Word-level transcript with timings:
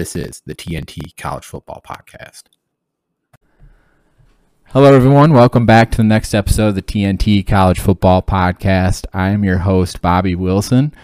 This 0.00 0.16
is 0.16 0.40
the 0.46 0.54
TNT 0.54 1.14
College 1.18 1.44
Football 1.44 1.82
Podcast. 1.86 2.44
Hello, 4.68 4.94
everyone. 4.94 5.34
Welcome 5.34 5.66
back 5.66 5.90
to 5.90 5.98
the 5.98 6.04
next 6.04 6.32
episode 6.32 6.68
of 6.68 6.74
the 6.74 6.80
TNT 6.80 7.46
College 7.46 7.78
Football 7.78 8.22
Podcast. 8.22 9.04
I 9.12 9.28
am 9.28 9.44
your 9.44 9.58
host, 9.58 10.00
Bobby 10.00 10.34
Wilson. 10.34 10.94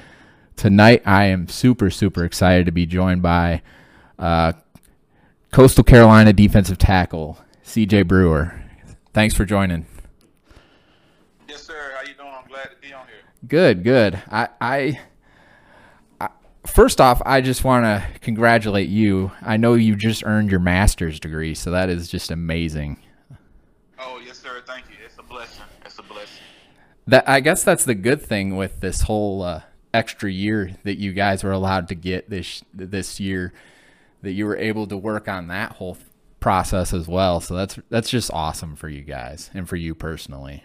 Tonight, 0.56 1.02
I 1.04 1.24
am 1.24 1.46
super, 1.46 1.90
super 1.90 2.24
excited 2.24 2.64
to 2.64 2.72
be 2.72 2.86
joined 2.86 3.20
by 3.20 3.60
uh, 4.18 4.54
Coastal 5.52 5.84
Carolina 5.84 6.32
defensive 6.32 6.78
tackle, 6.78 7.38
CJ 7.66 8.08
Brewer. 8.08 8.58
Thanks 9.12 9.34
for 9.34 9.44
joining. 9.44 9.84
Yes, 11.46 11.64
sir. 11.64 11.92
How 11.96 12.00
you 12.00 12.14
doing? 12.14 12.32
I'm 12.34 12.48
glad 12.48 12.70
to 12.70 12.76
be 12.80 12.94
on 12.94 13.06
here. 13.08 13.16
Good, 13.46 13.84
good. 13.84 14.22
I, 14.30 14.48
I, 14.58 14.76
I 14.78 15.00
first 16.76 17.00
off, 17.00 17.22
I 17.24 17.40
just 17.40 17.64
want 17.64 17.84
to 17.84 18.06
congratulate 18.20 18.90
you. 18.90 19.32
I 19.40 19.56
know 19.56 19.72
you 19.72 19.96
just 19.96 20.22
earned 20.26 20.50
your 20.50 20.60
master's 20.60 21.18
degree, 21.18 21.54
so 21.54 21.70
that 21.70 21.88
is 21.88 22.06
just 22.06 22.30
amazing. 22.30 22.98
Oh, 23.98 24.20
yes, 24.24 24.38
sir. 24.38 24.62
Thank 24.66 24.84
you. 24.90 24.96
It's 25.02 25.18
a 25.18 25.22
blessing. 25.22 25.64
It's 25.86 25.98
a 25.98 26.02
blessing. 26.02 26.42
That 27.06 27.26
I 27.26 27.40
guess 27.40 27.64
that's 27.64 27.84
the 27.84 27.94
good 27.94 28.20
thing 28.20 28.56
with 28.56 28.80
this 28.80 29.00
whole 29.00 29.40
uh, 29.42 29.62
extra 29.94 30.30
year 30.30 30.76
that 30.84 30.98
you 30.98 31.14
guys 31.14 31.42
were 31.42 31.52
allowed 31.52 31.88
to 31.88 31.94
get 31.94 32.28
this 32.28 32.62
this 32.74 33.18
year, 33.20 33.54
that 34.20 34.32
you 34.32 34.44
were 34.44 34.56
able 34.56 34.86
to 34.88 34.98
work 34.98 35.28
on 35.28 35.48
that 35.48 35.72
whole 35.72 35.96
process 36.40 36.92
as 36.92 37.08
well. 37.08 37.40
So 37.40 37.54
that's 37.54 37.78
that's 37.88 38.10
just 38.10 38.30
awesome 38.34 38.76
for 38.76 38.90
you 38.90 39.00
guys 39.00 39.50
and 39.54 39.66
for 39.66 39.76
you 39.76 39.94
personally. 39.94 40.62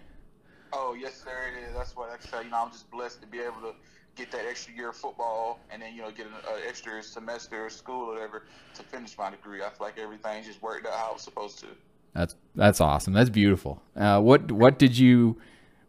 Oh, 0.73 0.93
yes, 0.93 1.23
sir. 1.23 1.29
It 1.55 1.69
is. 1.69 1.75
That's 1.75 1.95
what 1.95 2.09
I 2.09 2.19
say. 2.19 2.43
You 2.43 2.51
know, 2.51 2.63
I'm 2.65 2.71
just 2.71 2.91
blessed 2.91 3.21
to 3.21 3.27
be 3.27 3.39
able 3.39 3.61
to 3.61 3.75
get 4.15 4.31
that 4.31 4.45
extra 4.45 4.73
year 4.73 4.89
of 4.89 4.95
football 4.95 5.59
and 5.69 5.81
then, 5.81 5.95
you 5.95 6.01
know, 6.01 6.11
get 6.11 6.27
an 6.27 6.33
uh, 6.47 6.57
extra 6.67 7.01
semester 7.01 7.65
of 7.65 7.71
school 7.71 8.09
or 8.09 8.13
whatever 8.13 8.43
to 8.75 8.83
finish 8.83 9.17
my 9.17 9.29
degree. 9.29 9.61
I 9.61 9.69
feel 9.69 9.87
like 9.87 9.97
everything 9.97 10.43
just 10.43 10.61
worked 10.61 10.85
out 10.85 10.93
how 10.93 11.09
it 11.11 11.13
was 11.13 11.21
supposed 11.21 11.59
to. 11.59 11.67
That's 12.13 12.35
that's 12.55 12.81
awesome. 12.81 13.13
That's 13.13 13.29
beautiful. 13.29 13.81
Uh, 13.95 14.19
what 14.19 14.51
what 14.51 14.77
did 14.77 14.97
you 14.97 15.37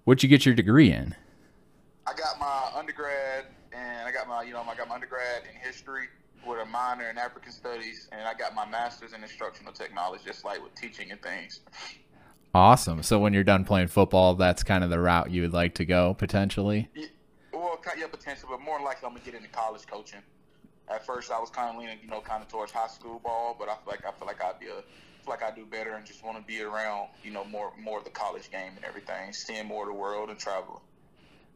what 0.04 0.22
you 0.22 0.28
get 0.28 0.46
your 0.46 0.54
degree 0.54 0.92
in? 0.92 1.16
I 2.06 2.12
got 2.14 2.38
my 2.38 2.78
undergrad 2.78 3.46
and 3.72 4.06
I 4.06 4.12
got 4.12 4.28
my, 4.28 4.42
you 4.42 4.52
know, 4.52 4.60
I 4.60 4.76
got 4.76 4.88
my 4.88 4.94
undergrad 4.94 5.42
in 5.48 5.60
history 5.60 6.06
with 6.46 6.60
a 6.60 6.66
minor 6.66 7.08
in 7.10 7.18
African 7.18 7.52
studies 7.52 8.08
and 8.12 8.22
I 8.22 8.34
got 8.34 8.54
my 8.54 8.66
master's 8.66 9.12
in 9.12 9.22
instructional 9.22 9.72
technology, 9.72 10.22
just 10.24 10.44
like 10.44 10.62
with 10.62 10.74
teaching 10.74 11.10
and 11.10 11.22
things. 11.22 11.60
Awesome. 12.54 13.02
So 13.02 13.18
when 13.18 13.32
you're 13.32 13.44
done 13.44 13.64
playing 13.64 13.88
football, 13.88 14.34
that's 14.34 14.62
kind 14.62 14.84
of 14.84 14.90
the 14.90 15.00
route 15.00 15.30
you 15.30 15.42
would 15.42 15.54
like 15.54 15.74
to 15.76 15.84
go 15.84 16.14
potentially. 16.14 16.90
Yeah, 16.94 17.06
ki- 17.82 18.00
yeah, 18.00 18.06
potential, 18.06 18.48
but 18.50 18.60
more 18.60 18.80
likely 18.80 19.06
I'm 19.06 19.12
gonna 19.14 19.24
get 19.24 19.34
into 19.34 19.48
college 19.48 19.86
coaching. 19.86 20.20
At 20.88 21.06
first, 21.06 21.30
I 21.30 21.38
was 21.38 21.50
kind 21.50 21.74
of 21.74 21.80
leaning, 21.80 21.98
you 22.02 22.08
know, 22.08 22.20
kind 22.20 22.42
of 22.42 22.48
towards 22.48 22.72
high 22.72 22.88
school 22.88 23.20
ball, 23.22 23.56
but 23.58 23.68
I 23.68 23.74
feel 23.74 23.86
like 23.86 24.04
I 24.04 24.12
feel 24.12 24.26
like 24.26 24.42
I'd 24.42 24.58
be 24.58 24.66
a, 24.68 24.82
like 25.28 25.42
I 25.42 25.50
do 25.54 25.64
better 25.64 25.92
and 25.92 26.04
just 26.04 26.24
want 26.24 26.38
to 26.38 26.44
be 26.44 26.62
around, 26.62 27.08
you 27.22 27.30
know, 27.30 27.44
more 27.44 27.72
more 27.80 27.98
of 27.98 28.04
the 28.04 28.10
college 28.10 28.50
game 28.50 28.72
and 28.76 28.84
everything, 28.84 29.32
seeing 29.32 29.66
more 29.66 29.82
of 29.84 29.88
the 29.88 29.98
world 29.98 30.30
and 30.30 30.38
traveling. 30.38 30.80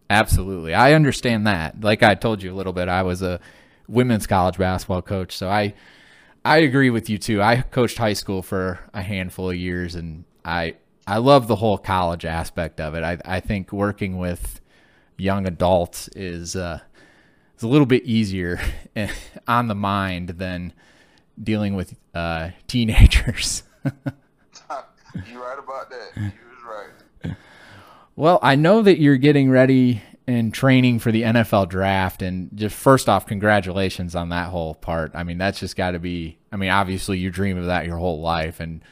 Absolutely. 0.09 0.75
I 0.75 0.93
understand 0.93 1.47
that. 1.47 1.81
Like 1.81 2.03
I 2.03 2.15
told 2.15 2.43
you 2.43 2.53
a 2.53 2.57
little 2.57 2.73
bit, 2.73 2.89
I 2.89 3.03
was 3.03 3.23
a 3.23 3.41
women's 3.89 4.27
college 4.27 4.59
basketball 4.59 5.03
coach, 5.03 5.37
so 5.37 5.49
I 5.49 5.75
I 6.45 6.59
agree 6.59 6.91
with 6.91 7.11
you 7.11 7.19
too. 7.19 7.43
I 7.43 7.63
coached 7.63 7.99
high 7.99 8.13
school 8.13 8.43
for 8.43 8.79
a 8.95 9.03
handful 9.03 9.51
of 9.51 9.57
years 9.57 9.97
and 9.97 10.25
I 10.45 10.77
I 11.07 11.19
love 11.19 11.49
the 11.49 11.57
whole 11.57 11.79
college 11.79 12.25
aspect 12.25 12.81
of 12.81 12.95
it. 12.95 13.03
I 13.03 13.19
I 13.25 13.41
think 13.41 13.73
working 13.73 14.19
with 14.19 14.61
young 15.17 15.47
adults 15.47 16.09
is 16.09 16.57
uh 16.57 16.81
is 17.57 17.63
a 17.63 17.69
little 17.69 17.87
bit 17.87 18.05
easier 18.05 18.61
on 19.49 19.69
the 19.69 19.75
mind 19.75 20.31
than 20.31 20.73
dealing 21.43 21.75
with 21.75 21.95
uh, 22.15 22.51
teenagers. 22.67 23.63
you 23.85 23.93
right 25.43 25.59
about 25.59 25.91
that. 25.91 26.11
You 26.17 26.23
was 26.23 26.65
right. 27.25 27.37
Well, 28.15 28.39
I 28.43 28.55
know 28.55 28.83
that 28.83 28.99
you're 28.99 29.17
getting 29.17 29.51
ready 29.51 30.03
and 30.27 30.53
training 30.53 30.99
for 30.99 31.13
the 31.13 31.23
NFL 31.23 31.69
draft, 31.69 32.21
and 32.21 32.51
just 32.55 32.75
first 32.75 33.09
off, 33.09 33.27
congratulations 33.27 34.17
on 34.17 34.31
that 34.31 34.49
whole 34.49 34.75
part. 34.75 35.13
I 35.15 35.23
mean, 35.23 35.39
that's 35.39 35.61
just 35.61 35.77
got 35.77 35.93
to 35.93 35.99
be. 35.99 36.39
I 36.51 36.57
mean, 36.57 36.71
obviously, 36.71 37.19
you 37.19 37.31
dream 37.31 37.59
of 37.59 37.67
that 37.67 37.87
your 37.87 37.99
whole 37.99 38.21
life, 38.21 38.59
and 38.59 38.83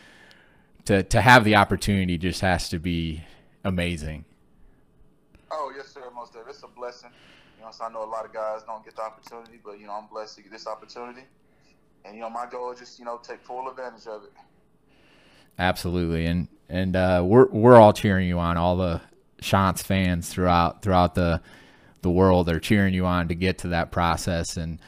to 0.85 1.03
to 1.03 1.21
have 1.21 1.45
the 1.45 1.57
opportunity 1.57 2.19
just 2.19 2.41
has 2.43 2.69
to 2.69 2.79
be 2.79 3.25
amazing. 3.65 4.27
Oh 5.51 5.73
yes, 5.75 5.94
It's 6.49 6.63
a 6.63 6.69
blessing. 6.69 7.11
You 7.59 7.65
know, 7.65 7.71
so 7.71 7.85
I 7.85 7.93
know 7.93 8.05
a 8.05 8.11
lot 8.11 8.25
of 8.25 8.33
guys 8.33 8.63
don't 8.67 8.85
get 8.85 8.97
the 8.97 9.03
opportunity, 9.03 9.61
but 9.65 9.79
you 9.79 9.87
know, 9.87 9.93
I'm 9.93 10.07
blessed 10.07 10.37
to 10.37 10.43
get 10.43 10.53
this 10.53 10.67
opportunity. 10.67 11.23
And 12.05 12.15
you 12.15 12.21
know, 12.21 12.31
my 12.31 12.47
goal 12.47 12.73
is 12.73 12.79
just 12.81 12.99
you 12.99 13.05
know 13.05 13.21
take 13.23 13.41
full 13.43 13.69
advantage 13.69 14.07
of 14.07 14.25
it. 14.25 14.33
Absolutely, 15.59 16.27
and 16.27 16.49
and 16.69 16.97
uh, 16.97 17.23
we're 17.25 17.49
we're 17.49 17.77
all 17.77 17.93
cheering 17.93 18.29
you 18.29 18.39
on. 18.39 18.57
All 18.57 18.77
the 18.77 19.01
Chants 19.41 19.83
fans 19.83 20.29
throughout 20.29 20.83
throughout 20.83 21.15
the 21.15 21.41
the 22.03 22.11
world 22.11 22.49
are 22.49 22.61
cheering 22.61 22.95
you 22.95 23.07
on 23.07 23.29
to 23.29 23.35
get 23.35 23.59
to 23.59 23.69
that 23.69 23.91
process. 23.91 24.57
And 24.57 24.81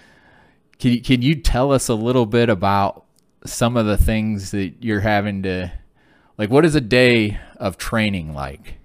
can 0.78 1.00
can 1.00 1.22
you 1.22 1.34
tell 1.36 1.72
us 1.72 1.88
a 1.88 1.94
little 1.94 2.26
bit 2.26 2.48
about 2.48 3.04
some 3.44 3.76
of 3.76 3.86
the 3.86 3.96
things 3.96 4.50
that 4.50 4.74
you're 4.80 5.00
having 5.00 5.42
to 5.44 5.72
like? 6.38 6.50
What 6.50 6.64
is 6.64 6.74
a 6.74 6.80
day 6.80 7.38
of 7.56 7.78
training 7.78 8.34
like? 8.34 8.78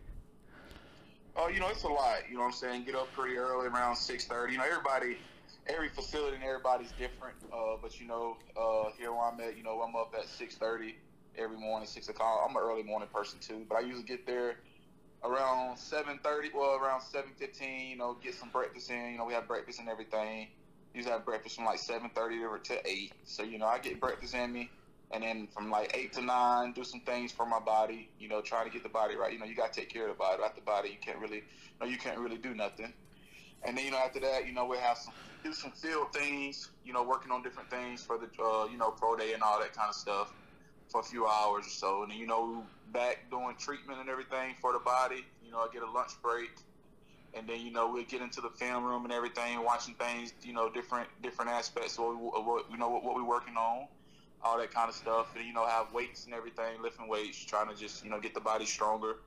Oh, 1.43 1.47
you 1.47 1.59
know, 1.59 1.69
it's 1.69 1.83
a 1.83 1.87
lot. 1.87 2.19
You 2.29 2.35
know 2.35 2.41
what 2.41 2.47
I'm 2.47 2.53
saying? 2.53 2.83
Get 2.83 2.93
up 2.93 3.11
pretty 3.13 3.35
early, 3.35 3.65
around 3.65 3.95
six 3.95 4.25
thirty. 4.25 4.53
You 4.53 4.59
know, 4.59 4.63
everybody, 4.63 5.17
every 5.65 5.89
facility 5.89 6.35
and 6.35 6.43
everybody's 6.43 6.91
different. 6.91 7.33
Uh, 7.51 7.77
but 7.81 7.99
you 7.99 8.05
know, 8.05 8.37
uh, 8.55 8.91
here 8.95 9.11
where 9.11 9.23
I'm 9.23 9.39
at, 9.39 9.57
you 9.57 9.63
know, 9.63 9.81
I'm 9.81 9.95
up 9.95 10.13
at 10.15 10.27
six 10.27 10.53
thirty 10.53 10.97
every 11.35 11.57
morning, 11.57 11.87
six 11.87 12.09
o'clock. 12.09 12.41
I'm 12.47 12.55
an 12.55 12.61
early 12.61 12.83
morning 12.83 13.09
person 13.11 13.39
too, 13.39 13.65
but 13.67 13.77
I 13.77 13.79
usually 13.79 14.03
get 14.03 14.27
there 14.27 14.57
around 15.23 15.79
seven 15.79 16.19
thirty. 16.23 16.49
Well, 16.53 16.75
around 16.75 17.01
seven 17.01 17.31
fifteen. 17.35 17.89
You 17.89 17.97
know, 17.97 18.17
get 18.21 18.35
some 18.35 18.49
breakfast 18.49 18.91
in. 18.91 19.13
You 19.13 19.17
know, 19.17 19.25
we 19.25 19.33
have 19.33 19.47
breakfast 19.47 19.79
and 19.79 19.89
everything. 19.89 20.47
Usually 20.93 21.11
have 21.11 21.25
breakfast 21.25 21.55
from 21.55 21.65
like 21.65 21.79
seven 21.79 22.11
thirty 22.13 22.37
to 22.37 22.87
eight. 22.87 23.13
So 23.23 23.41
you 23.41 23.57
know, 23.57 23.65
I 23.65 23.79
get 23.79 23.99
breakfast 23.99 24.35
in 24.35 24.53
me. 24.53 24.69
And 25.13 25.23
then 25.23 25.47
from 25.47 25.69
like 25.69 25.95
eight 25.95 26.13
to 26.13 26.21
nine, 26.21 26.71
do 26.71 26.83
some 26.83 27.01
things 27.01 27.31
for 27.31 27.45
my 27.45 27.59
body. 27.59 28.09
You 28.17 28.29
know, 28.29 28.41
try 28.41 28.63
to 28.63 28.69
get 28.69 28.83
the 28.83 28.89
body 28.89 29.15
right. 29.15 29.33
You 29.33 29.39
know, 29.39 29.45
you 29.45 29.55
gotta 29.55 29.73
take 29.73 29.89
care 29.89 30.03
of 30.03 30.09
the 30.09 30.17
body. 30.17 30.37
Without 30.37 30.55
the 30.55 30.61
body, 30.61 30.89
you 30.89 30.97
can't 31.01 31.19
really, 31.19 31.37
you 31.37 31.79
know, 31.81 31.85
you 31.85 31.97
can't 31.97 32.17
really 32.17 32.37
do 32.37 32.53
nothing. 32.53 32.93
And 33.63 33.77
then 33.77 33.85
you 33.85 33.91
know, 33.91 33.97
after 33.97 34.19
that, 34.21 34.47
you 34.47 34.53
know, 34.53 34.65
we'll 34.65 34.79
have 34.79 34.97
some 34.97 35.13
do 35.43 35.53
some 35.53 35.71
field 35.71 36.13
things. 36.13 36.69
You 36.85 36.93
know, 36.93 37.03
working 37.03 37.31
on 37.31 37.43
different 37.43 37.69
things 37.69 38.03
for 38.03 38.17
the, 38.17 38.27
uh, 38.41 38.67
you 38.71 38.77
know, 38.77 38.91
pro 38.91 39.17
day 39.17 39.33
and 39.33 39.43
all 39.43 39.59
that 39.59 39.73
kind 39.73 39.89
of 39.89 39.95
stuff 39.95 40.33
for 40.89 41.01
a 41.01 41.03
few 41.03 41.27
hours 41.27 41.65
or 41.65 41.69
so. 41.69 42.03
And 42.03 42.11
then 42.11 42.17
you 42.17 42.27
know, 42.27 42.63
back 42.93 43.29
doing 43.29 43.55
treatment 43.59 43.99
and 43.99 44.09
everything 44.09 44.55
for 44.61 44.71
the 44.71 44.79
body. 44.79 45.25
You 45.43 45.51
know, 45.51 45.59
I 45.59 45.67
get 45.73 45.83
a 45.83 45.91
lunch 45.91 46.11
break. 46.21 46.51
And 47.33 47.47
then 47.47 47.61
you 47.61 47.71
know 47.71 47.91
we'll 47.91 48.03
get 48.03 48.21
into 48.21 48.41
the 48.41 48.49
film 48.49 48.83
room 48.83 49.03
and 49.03 49.13
everything, 49.13 49.63
watching 49.63 49.93
things, 49.95 50.33
you 50.43 50.53
know, 50.53 50.69
different 50.69 51.09
different 51.21 51.51
aspects 51.51 51.97
of 51.97 52.05
what, 52.05 52.15
we, 52.15 52.41
what 52.41 52.71
you 52.71 52.77
know 52.77 52.89
what, 52.89 53.03
what 53.03 53.15
we're 53.15 53.27
working 53.27 53.55
on 53.55 53.87
all 54.43 54.57
that 54.57 54.73
kind 54.73 54.89
of 54.89 54.95
stuff, 54.95 55.35
and 55.35 55.45
you 55.45 55.53
know, 55.53 55.65
have 55.65 55.93
weights 55.93 56.25
and 56.25 56.33
everything, 56.33 56.81
lifting 56.81 57.07
weights, 57.07 57.43
trying 57.43 57.69
to 57.69 57.75
just 57.75 58.03
you 58.03 58.09
know 58.09 58.19
get 58.19 58.33
the 58.33 58.39
body 58.39 58.65
stronger. 58.65 59.17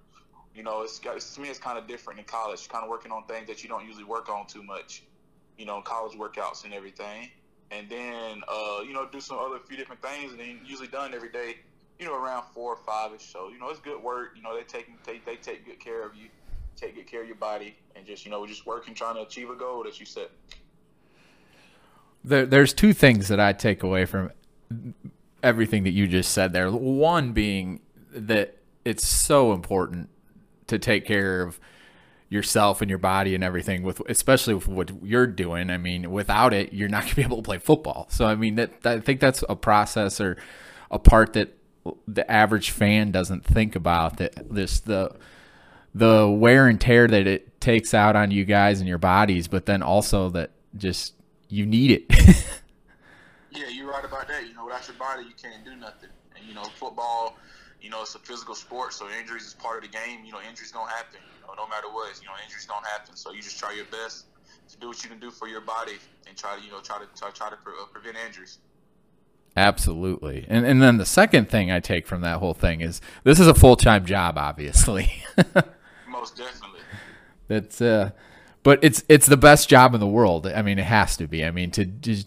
You 0.55 0.63
know, 0.63 0.83
it's 0.83 0.99
got 0.99 1.19
to 1.19 1.41
me 1.41 1.49
it's 1.49 1.59
kind 1.59 1.79
of 1.79 1.87
different 1.87 2.21
in 2.21 2.27
college, 2.27 2.69
kind 2.69 2.85
of 2.85 2.91
working 2.91 3.13
on 3.13 3.25
things 3.25 3.49
that 3.49 3.63
you 3.63 3.69
don't 3.69 3.85
usually 3.85 4.05
work 4.05 4.29
on 4.29 4.47
too 4.47 4.63
much. 4.63 5.03
You 5.59 5.67
know, 5.67 5.81
college 5.83 6.17
workouts 6.19 6.65
and 6.65 6.73
everything, 6.73 7.31
and 7.71 7.89
then 7.89 8.43
uh, 8.49 8.81
you 8.87 8.93
know 8.93 9.09
do 9.11 9.21
some 9.21 9.39
other 9.39 9.59
few 9.59 9.77
different 9.77 10.03
things, 10.03 10.33
and 10.33 10.41
then 10.41 10.61
usually 10.65 10.89
done 10.89 11.15
every 11.15 11.31
day. 11.31 11.57
You 11.99 12.07
know, 12.07 12.17
around 12.17 12.45
four 12.53 12.73
or 12.73 12.77
five 12.77 13.13
ish. 13.13 13.23
So 13.23 13.49
you 13.49 13.59
know, 13.59 13.69
it's 13.69 13.81
good 13.81 14.03
work. 14.03 14.33
You 14.37 14.43
know, 14.43 14.57
they 14.57 14.65
take 14.65 15.05
they, 15.05 15.21
they 15.25 15.37
take 15.37 15.65
good 15.65 15.79
care 15.79 16.05
of 16.05 16.17
you, 16.17 16.29
take 16.77 16.97
good 16.97 17.07
care 17.07 17.23
of 17.23 17.29
your 17.29 17.37
body, 17.37 17.77
and 17.95 18.05
just 18.05 18.25
you 18.25 18.33
know, 18.33 18.45
just 18.47 18.67
working 18.67 18.95
trying 18.95 19.15
to 19.15 19.23
achieve 19.23 19.51
a 19.51 19.55
goal 19.55 19.85
that 19.85 20.01
you 20.01 20.07
set. 20.07 20.31
There, 22.25 22.47
there's 22.47 22.73
two 22.73 22.95
things 22.95 23.29
that 23.29 23.39
I 23.39 23.53
take 23.53 23.83
away 23.83 24.07
from 24.07 24.31
everything 25.43 25.85
that 25.85 25.93
you 25.93 26.07
just 26.07 26.33
said 26.33 26.53
there. 26.53 26.71
One 26.71 27.33
being 27.33 27.81
that 28.13 28.57
it's 28.85 29.07
so 29.07 29.53
important 29.53 30.09
to 30.67 30.79
take 30.79 31.05
care 31.05 31.43
of 31.43 31.61
yourself 32.29 32.81
and 32.81 32.89
your 32.89 32.99
body 32.99 33.35
and 33.35 33.45
everything 33.45 33.83
with 33.83 34.01
especially 34.09 34.55
with 34.55 34.67
what 34.67 34.91
you're 35.05 35.27
doing. 35.27 35.71
I 35.71 35.79
mean 35.79 36.11
without 36.11 36.53
it 36.53 36.73
you're 36.73 36.89
not 36.89 37.03
going 37.03 37.11
to 37.11 37.17
be 37.17 37.23
able 37.23 37.37
to 37.37 37.43
play 37.43 37.59
football. 37.59 38.07
So 38.11 38.27
i 38.27 38.35
mean 38.35 38.57
that, 38.57 38.73
i 38.85 38.99
think 38.99 39.21
that's 39.21 39.45
a 39.49 39.55
process 39.55 40.21
or 40.21 40.37
a 40.91 40.99
part 40.99 41.35
that 41.35 41.57
the 42.09 42.29
average 42.31 42.71
fan 42.71 43.11
doesn't 43.11 43.45
think 43.45 43.77
about 43.77 44.17
that 44.17 44.53
this 44.53 44.81
the 44.81 45.15
the 45.95 46.29
wear 46.29 46.67
and 46.67 46.81
tear 46.81 47.07
that 47.07 47.27
it 47.27 47.61
takes 47.61 47.95
out 47.95 48.17
on 48.17 48.31
you 48.31 48.45
guys 48.45 48.81
and 48.81 48.89
your 48.89 48.99
bodies 48.99 49.47
but 49.47 49.67
then 49.67 49.83
also 49.83 50.31
that 50.31 50.51
just 50.77 51.15
you 51.49 51.67
need 51.67 51.91
it. 51.91 52.05
Yeah 53.57 53.69
you're 53.69 53.89
right 53.89 54.05
about 54.05 54.27
that 54.27 54.43
without 54.75 54.89
your 54.89 54.99
body 54.99 55.23
you 55.23 55.35
can't 55.41 55.65
do 55.65 55.77
nothing 55.77 56.11
and 56.37 56.47
you 56.47 56.55
know 56.55 56.65
football 56.65 57.37
you 57.81 57.91
know 57.91 58.03
it's 58.03 58.15
a 58.15 58.19
physical 58.19 58.55
sport 58.55 58.93
so 58.93 59.07
injuries 59.21 59.47
is 59.47 59.55
part 59.55 59.85
of 59.85 59.91
the 59.91 59.97
game 59.97 60.25
you 60.25 60.33
know 60.33 60.41
injuries 60.49 60.73
gonna 60.73 60.91
happen 60.91 61.21
You 61.41 61.47
know, 61.47 61.63
no 61.63 61.69
matter 61.69 61.89
what, 61.89 62.19
you 62.21 62.27
know, 62.27 62.35
injuries 62.43 62.67
don't 62.67 62.85
happen. 62.87 63.17
So 63.17 63.33
you 63.33 63.43
just 63.43 63.59
try 63.59 63.73
your 63.75 63.85
best 63.87 64.27
to 64.71 64.79
do 64.79 64.89
what 64.89 65.03
you 65.03 65.11
can 65.11 65.21
do 65.21 65.31
for 65.31 65.47
your 65.47 65.61
body 65.61 65.99
and 66.27 66.37
try 66.37 66.57
to, 66.57 66.65
you 66.65 66.71
know, 66.71 66.81
try 66.81 66.99
to 66.99 67.07
try, 67.19 67.31
try 67.31 67.51
to 67.51 67.57
pre- 67.57 67.75
uh, 67.81 67.85
prevent 67.93 68.17
injuries. 68.27 68.59
Absolutely. 69.57 70.47
And 70.49 70.67
and 70.67 70.83
then 70.83 70.97
the 70.97 71.07
second 71.07 71.49
thing 71.51 71.71
I 71.71 71.81
take 71.81 72.07
from 72.07 72.23
that 72.23 72.39
whole 72.39 72.55
thing 72.55 72.81
is 72.81 73.01
this 73.23 73.39
is 73.39 73.47
a 73.47 73.55
full-time 73.55 74.05
job 74.05 74.37
obviously. 74.39 75.13
Most 76.09 76.37
definitely. 76.37 76.81
That's 77.47 77.81
uh 77.81 78.11
but 78.63 78.83
it's 78.83 79.05
it's 79.09 79.27
the 79.27 79.37
best 79.37 79.69
job 79.69 79.95
in 79.95 80.01
the 80.01 80.07
world. 80.07 80.47
I 80.47 80.63
mean, 80.63 80.79
it 80.79 80.87
has 80.87 81.17
to 81.19 81.29
be. 81.29 81.45
I 81.45 81.51
mean, 81.51 81.71
to 81.73 81.85
to, 81.85 82.25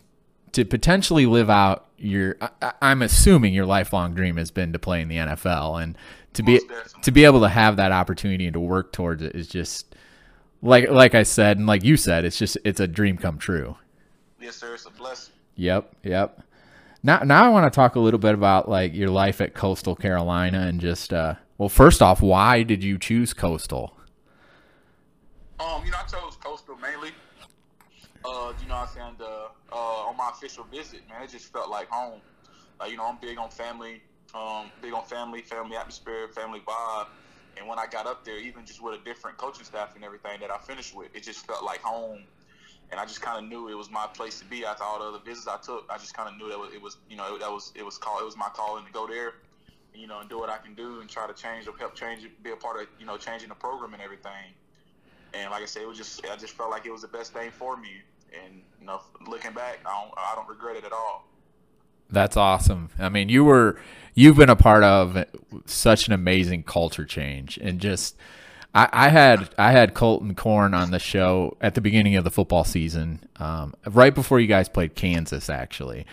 to 0.54 0.64
potentially 0.64 1.26
live 1.26 1.50
out 1.50 1.87
your 1.98 2.38
I, 2.42 2.74
I'm 2.82 3.02
assuming 3.02 3.54
your 3.54 3.66
lifelong 3.66 4.14
dream 4.14 4.38
has 4.38 4.52
been 4.52 4.74
to 4.74 4.80
play 4.80 5.02
in 5.02 5.08
the 5.08 5.18
NFL 5.18 5.82
and 5.82 5.98
to 6.34 6.44
be 6.44 6.62
to 7.02 7.12
be 7.12 7.26
able 7.26 7.42
to 7.42 7.50
have 7.50 7.78
that 7.78 7.92
opportunity 7.92 8.46
and 8.46 8.54
to 8.54 8.60
work 8.60 8.94
towards 8.94 9.24
it 9.24 9.36
is 9.36 9.48
just 9.48 9.96
like 10.62 10.90
like 10.90 11.16
I 11.16 11.24
said 11.24 11.58
and 11.58 11.68
like 11.68 11.84
you 11.84 11.98
said, 11.98 12.26
it's 12.26 12.38
just 12.38 12.58
it's 12.64 12.80
a 12.80 12.88
dream 12.88 13.18
come 13.18 13.38
true. 13.38 13.76
Yes, 14.40 14.56
sir. 14.56 14.76
It's 14.76 14.86
a 14.86 14.92
blessing. 14.92 15.34
Yep, 15.56 15.96
yep. 16.04 16.42
Now 17.04 17.20
now 17.20 17.46
I 17.46 17.50
want 17.50 17.72
to 17.72 17.76
talk 17.76 17.96
a 17.96 18.00
little 18.00 18.20
bit 18.20 18.34
about 18.34 18.70
like 18.70 18.94
your 18.94 19.10
life 19.10 19.42
at 19.42 19.54
Coastal 19.54 19.96
Carolina 19.96 20.62
and 20.62 20.80
just 20.80 21.12
uh 21.14 21.36
well 21.58 21.70
first 21.70 22.02
off, 22.02 22.22
why 22.22 22.64
did 22.64 22.84
you 22.84 22.98
choose 22.98 23.34
Coastal? 23.34 23.94
Um, 25.60 25.84
you 25.84 25.92
know, 25.92 25.98
I 25.98 26.04
chose 26.04 26.38
Coastal 26.44 26.78
mainly. 26.78 27.10
Uh, 28.24 28.54
you 28.62 28.68
know 28.68 28.76
what 28.76 28.90
I'm 28.90 28.94
saying, 28.94 29.16
the 29.18 29.47
uh 29.78 30.10
on 30.10 30.18
my 30.18 30.30
official 30.32 30.66
visit, 30.66 31.02
man, 31.10 31.24
it 31.24 31.30
just 31.30 31.52
felt 31.52 31.70
like 31.70 31.90
home. 31.90 32.22
Like, 32.80 32.92
you 32.92 32.98
know, 32.98 33.06
I'm 33.06 33.20
big 33.22 33.38
on 33.38 33.50
family 33.50 34.02
um, 34.34 34.72
big 34.82 34.94
on 34.94 35.04
family, 35.06 35.42
family 35.42 35.78
atmosphere, 35.78 36.28
family 36.30 36.60
vibe. 36.68 37.08
And 37.58 37.68
when 37.68 37.80
I 37.80 37.88
got 37.88 38.06
up 38.06 38.24
there, 38.26 38.38
even 38.38 38.66
just 38.66 38.84
with 38.84 39.00
a 39.00 39.04
different 39.04 39.38
coaching 39.38 39.66
staff 39.66 39.96
and 39.96 40.04
everything 40.04 40.40
that 40.42 40.52
I 40.52 40.58
finished 40.58 40.96
with, 40.96 41.10
it 41.16 41.24
just 41.24 41.46
felt 41.46 41.64
like 41.64 41.82
home. 41.82 42.28
And 42.92 43.00
I 43.00 43.06
just 43.06 43.22
kind 43.22 43.44
of 43.44 43.50
knew 43.50 43.68
it 43.70 43.76
was 43.76 43.90
my 43.90 44.08
place 44.16 44.40
to 44.40 44.46
be. 44.46 44.66
After 44.66 44.84
all 44.84 45.00
the 45.00 45.06
other 45.06 45.24
visits 45.26 45.48
I 45.48 45.58
took, 45.58 45.86
I 45.90 45.98
just 45.98 46.14
kind 46.14 46.30
of 46.30 46.38
knew 46.38 46.50
that 46.50 46.76
it 46.76 46.82
was, 46.82 46.98
you 47.10 47.18
know, 47.18 47.38
that 47.40 47.52
was 47.52 47.72
it 47.76 47.84
was 47.84 47.98
called 47.98 48.22
it 48.22 48.26
was 48.26 48.38
my 48.38 48.50
calling 48.54 48.86
to 48.86 48.92
go 48.92 49.08
there, 49.08 49.34
you 49.94 50.08
know, 50.08 50.20
and 50.20 50.30
do 50.30 50.40
what 50.40 50.50
I 50.50 50.58
can 50.58 50.76
do 50.76 51.02
and 51.02 51.10
try 51.10 51.28
to 51.28 51.34
change 51.34 51.68
or 51.68 51.74
help 51.78 51.96
change 51.96 52.28
be 52.44 52.52
a 52.52 52.56
part 52.56 52.80
of, 52.80 52.88
you 53.00 53.06
know, 53.06 53.18
changing 53.18 53.50
the 53.50 53.56
program 53.56 53.94
and 53.94 54.02
everything. 54.02 54.56
And 55.34 55.52
like 55.52 55.64
I 55.64 55.66
said, 55.66 55.82
it 55.84 55.88
was 55.88 55.98
just 55.98 56.26
I 56.26 56.38
just 56.38 56.56
felt 56.56 56.70
like 56.70 56.86
it 56.86 56.92
was 56.92 57.02
the 57.02 57.10
best 57.10 57.34
thing 57.34 57.52
for 57.52 57.76
me. 57.76 57.92
And 58.34 58.62
you 58.80 58.88
know, 58.88 59.02
looking 59.28 59.54
back, 59.54 59.80
I 59.86 60.02
don't 60.02 60.14
I 60.18 60.34
don't 60.36 60.48
regret 60.48 60.76
it 60.76 60.84
at 60.86 60.92
all. 60.92 61.28
That's 62.10 62.38
awesome. 62.38 62.90
I 63.00 63.10
mean, 63.10 63.30
you 63.30 63.44
were 63.44 63.80
you've 64.14 64.38
been 64.38 64.50
a 64.50 64.56
part 64.56 64.84
of 64.84 65.26
such 65.66 66.08
an 66.08 66.14
amazing 66.14 66.64
culture 66.64 67.06
change 67.06 67.58
and 67.58 67.80
just 67.80 68.16
I, 68.78 68.90
I 68.94 69.10
had 69.10 69.50
I 69.58 69.72
had 69.72 69.94
Colton 69.94 70.36
Corn 70.36 70.74
on 70.76 70.92
the 70.92 71.00
show 71.00 71.58
at 71.60 71.74
the 71.76 71.82
beginning 71.82 72.16
of 72.16 72.24
the 72.24 72.30
football 72.30 72.64
season, 72.64 73.22
um, 73.38 73.74
right 73.86 74.14
before 74.14 74.40
you 74.40 74.48
guys 74.48 74.70
played 74.70 74.94
Kansas, 74.94 75.50
actually, 75.50 76.06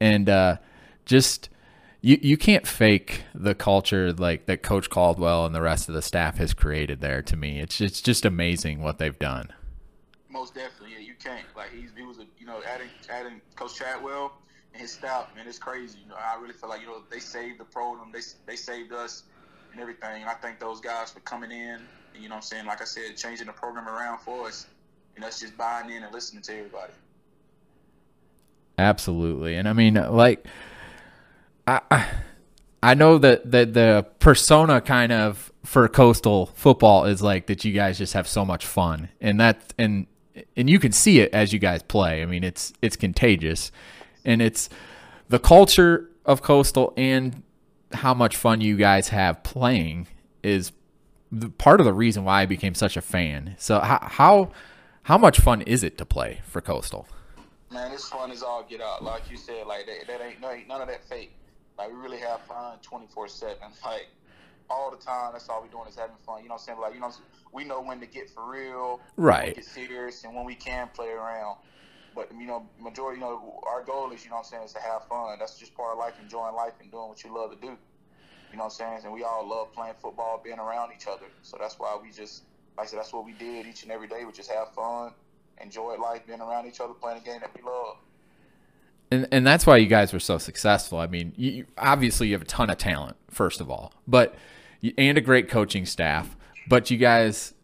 and 0.00 0.28
uh, 0.28 0.56
just 1.04 1.50
you 2.00 2.18
you 2.22 2.38
can't 2.38 2.66
fake 2.66 3.24
the 3.34 3.54
culture 3.54 4.14
like 4.14 4.46
that 4.46 4.62
Coach 4.62 4.88
Chadwell 4.88 5.44
and 5.44 5.54
the 5.54 5.60
rest 5.60 5.90
of 5.90 5.94
the 5.94 6.00
staff 6.00 6.38
has 6.38 6.54
created 6.54 7.02
there. 7.02 7.20
To 7.20 7.36
me, 7.36 7.60
it's 7.60 7.82
it's 7.82 8.00
just 8.00 8.24
amazing 8.24 8.82
what 8.82 8.96
they've 8.96 9.18
done. 9.18 9.52
Most 10.30 10.54
definitely, 10.54 10.85
can't. 11.26 11.46
Like 11.56 11.72
he's 11.72 11.90
he 11.96 12.04
was 12.04 12.18
a 12.18 12.26
you 12.38 12.46
know 12.46 12.60
adding 12.66 12.88
adding 13.10 13.40
Coach 13.56 13.76
Chadwell 13.76 14.32
and 14.72 14.80
his 14.80 14.92
staff, 14.92 15.34
man, 15.34 15.46
it's 15.48 15.58
crazy. 15.58 15.98
You 16.02 16.10
know, 16.10 16.16
I 16.16 16.40
really 16.40 16.54
feel 16.54 16.68
like 16.68 16.80
you 16.80 16.86
know 16.86 17.02
they 17.10 17.18
saved 17.18 17.58
the 17.58 17.64
program, 17.64 18.12
they 18.12 18.20
they 18.46 18.56
saved 18.56 18.92
us 18.92 19.24
and 19.72 19.80
everything. 19.80 20.22
And 20.22 20.30
I 20.30 20.34
thank 20.34 20.60
those 20.60 20.80
guys 20.80 21.10
for 21.10 21.20
coming 21.20 21.50
in. 21.50 21.80
And, 22.14 22.22
you 22.22 22.28
know, 22.28 22.36
I'm 22.36 22.42
saying, 22.42 22.66
like 22.66 22.80
I 22.80 22.84
said, 22.84 23.16
changing 23.16 23.46
the 23.46 23.52
program 23.52 23.88
around 23.88 24.20
for 24.20 24.46
us. 24.46 24.66
And 25.16 25.24
us 25.24 25.40
just 25.40 25.56
buying 25.56 25.90
in 25.90 26.02
and 26.02 26.12
listening 26.12 26.42
to 26.42 26.52
everybody. 26.52 26.92
Absolutely, 28.78 29.56
and 29.56 29.66
I 29.66 29.72
mean, 29.72 29.94
like, 29.94 30.46
I 31.66 32.06
I 32.82 32.94
know 32.94 33.16
that 33.18 33.50
that 33.50 33.72
the 33.72 34.06
persona 34.18 34.82
kind 34.82 35.12
of 35.12 35.50
for 35.64 35.88
coastal 35.88 36.46
football 36.54 37.06
is 37.06 37.22
like 37.22 37.46
that 37.46 37.64
you 37.64 37.72
guys 37.72 37.96
just 37.96 38.12
have 38.12 38.28
so 38.28 38.44
much 38.44 38.66
fun, 38.66 39.08
and 39.22 39.40
that 39.40 39.72
and 39.78 40.06
and 40.56 40.68
you 40.68 40.78
can 40.78 40.92
see 40.92 41.20
it 41.20 41.32
as 41.32 41.52
you 41.52 41.58
guys 41.58 41.82
play. 41.82 42.22
I 42.22 42.26
mean, 42.26 42.44
it's 42.44 42.72
it's 42.82 42.96
contagious 42.96 43.70
and 44.24 44.42
it's 44.42 44.68
the 45.28 45.38
culture 45.38 46.10
of 46.24 46.42
Coastal 46.42 46.92
and 46.96 47.42
how 47.92 48.12
much 48.12 48.36
fun 48.36 48.60
you 48.60 48.76
guys 48.76 49.08
have 49.08 49.42
playing 49.42 50.08
is 50.42 50.72
the, 51.30 51.48
part 51.48 51.80
of 51.80 51.86
the 51.86 51.92
reason 51.92 52.24
why 52.24 52.42
I 52.42 52.46
became 52.46 52.74
such 52.74 52.96
a 52.96 53.00
fan. 53.00 53.54
So 53.58 53.80
how 53.80 53.98
how 54.02 54.50
how 55.04 55.18
much 55.18 55.40
fun 55.40 55.62
is 55.62 55.82
it 55.82 55.96
to 55.98 56.04
play 56.04 56.40
for 56.44 56.60
Coastal? 56.60 57.06
Man, 57.70 57.92
it's 57.92 58.08
fun 58.08 58.30
as 58.30 58.42
all 58.42 58.64
get 58.68 58.80
out. 58.80 59.02
Like 59.02 59.30
you 59.30 59.36
said, 59.36 59.66
like 59.66 59.86
that, 59.86 60.06
that 60.06 60.20
ain't 60.20 60.40
no, 60.40 60.56
none 60.68 60.80
of 60.80 60.88
that 60.88 61.04
fake. 61.08 61.32
Like 61.78 61.90
we 61.90 61.96
really 61.96 62.18
have 62.18 62.40
fun 62.42 62.78
twenty 62.82 63.06
four 63.06 63.28
seven. 63.28 63.56
Like 63.84 64.08
all 64.70 64.90
the 64.90 64.96
time. 64.96 65.32
That's 65.32 65.48
all 65.48 65.62
we're 65.62 65.68
doing 65.68 65.88
is 65.88 65.96
having 65.96 66.16
fun. 66.24 66.42
You 66.42 66.48
know 66.48 66.54
what 66.54 66.60
I'm 66.62 66.66
saying? 66.66 66.80
Like 66.80 66.94
you 66.94 67.00
know, 67.00 67.12
we 67.52 67.64
know 67.64 67.82
when 67.82 68.00
to 68.00 68.06
get 68.06 68.30
for 68.30 68.50
real, 68.50 69.00
right? 69.16 69.54
Get 69.54 69.64
serious, 69.64 70.24
and 70.24 70.34
when 70.34 70.44
we 70.44 70.54
can 70.54 70.88
play 70.94 71.08
around. 71.08 71.58
But 72.14 72.30
you 72.32 72.46
know, 72.46 72.66
majority, 72.80 73.20
you 73.20 73.26
know, 73.26 73.60
our 73.70 73.82
goal 73.82 74.10
is, 74.12 74.24
you 74.24 74.30
know, 74.30 74.36
what 74.36 74.46
I'm 74.46 74.50
saying, 74.50 74.64
is 74.64 74.72
to 74.72 74.80
have 74.80 75.06
fun. 75.06 75.38
That's 75.38 75.58
just 75.58 75.74
part 75.74 75.92
of 75.92 75.98
life, 75.98 76.14
enjoying 76.22 76.54
life 76.54 76.72
and 76.80 76.90
doing 76.90 77.08
what 77.08 77.22
you 77.22 77.34
love 77.34 77.50
to 77.50 77.56
do. 77.56 77.76
You 78.50 78.56
know 78.56 78.64
what 78.64 78.64
I'm 78.64 78.70
saying? 78.70 79.00
And 79.04 79.12
we 79.12 79.22
all 79.22 79.46
love 79.46 79.72
playing 79.74 79.94
football, 80.00 80.40
being 80.42 80.58
around 80.58 80.92
each 80.96 81.06
other. 81.06 81.26
So 81.42 81.58
that's 81.60 81.78
why 81.78 81.98
we 82.00 82.10
just, 82.10 82.44
like 82.78 82.86
I 82.86 82.90
said, 82.90 82.98
that's 83.00 83.12
what 83.12 83.26
we 83.26 83.32
did 83.32 83.66
each 83.66 83.82
and 83.82 83.92
every 83.92 84.08
day. 84.08 84.24
We 84.24 84.32
just 84.32 84.50
have 84.50 84.72
fun, 84.72 85.12
enjoy 85.60 85.96
life, 85.96 86.26
being 86.26 86.40
around 86.40 86.66
each 86.66 86.80
other, 86.80 86.94
playing 86.94 87.18
a 87.18 87.24
game 87.24 87.40
that 87.40 87.50
we 87.54 87.62
love. 87.62 87.96
And 89.10 89.28
and 89.30 89.46
that's 89.46 89.66
why 89.66 89.76
you 89.76 89.86
guys 89.86 90.12
were 90.12 90.20
so 90.20 90.38
successful. 90.38 90.98
I 90.98 91.06
mean, 91.06 91.32
you, 91.36 91.66
obviously 91.78 92.28
you 92.28 92.32
have 92.34 92.42
a 92.42 92.46
ton 92.46 92.70
of 92.70 92.78
talent, 92.78 93.16
first 93.30 93.60
of 93.60 93.70
all, 93.70 93.92
but 94.06 94.34
and 94.98 95.16
a 95.16 95.20
great 95.20 95.48
coaching 95.48 95.86
staff. 95.86 96.36
But 96.68 96.90
you 96.90 96.96
guys 96.96 97.54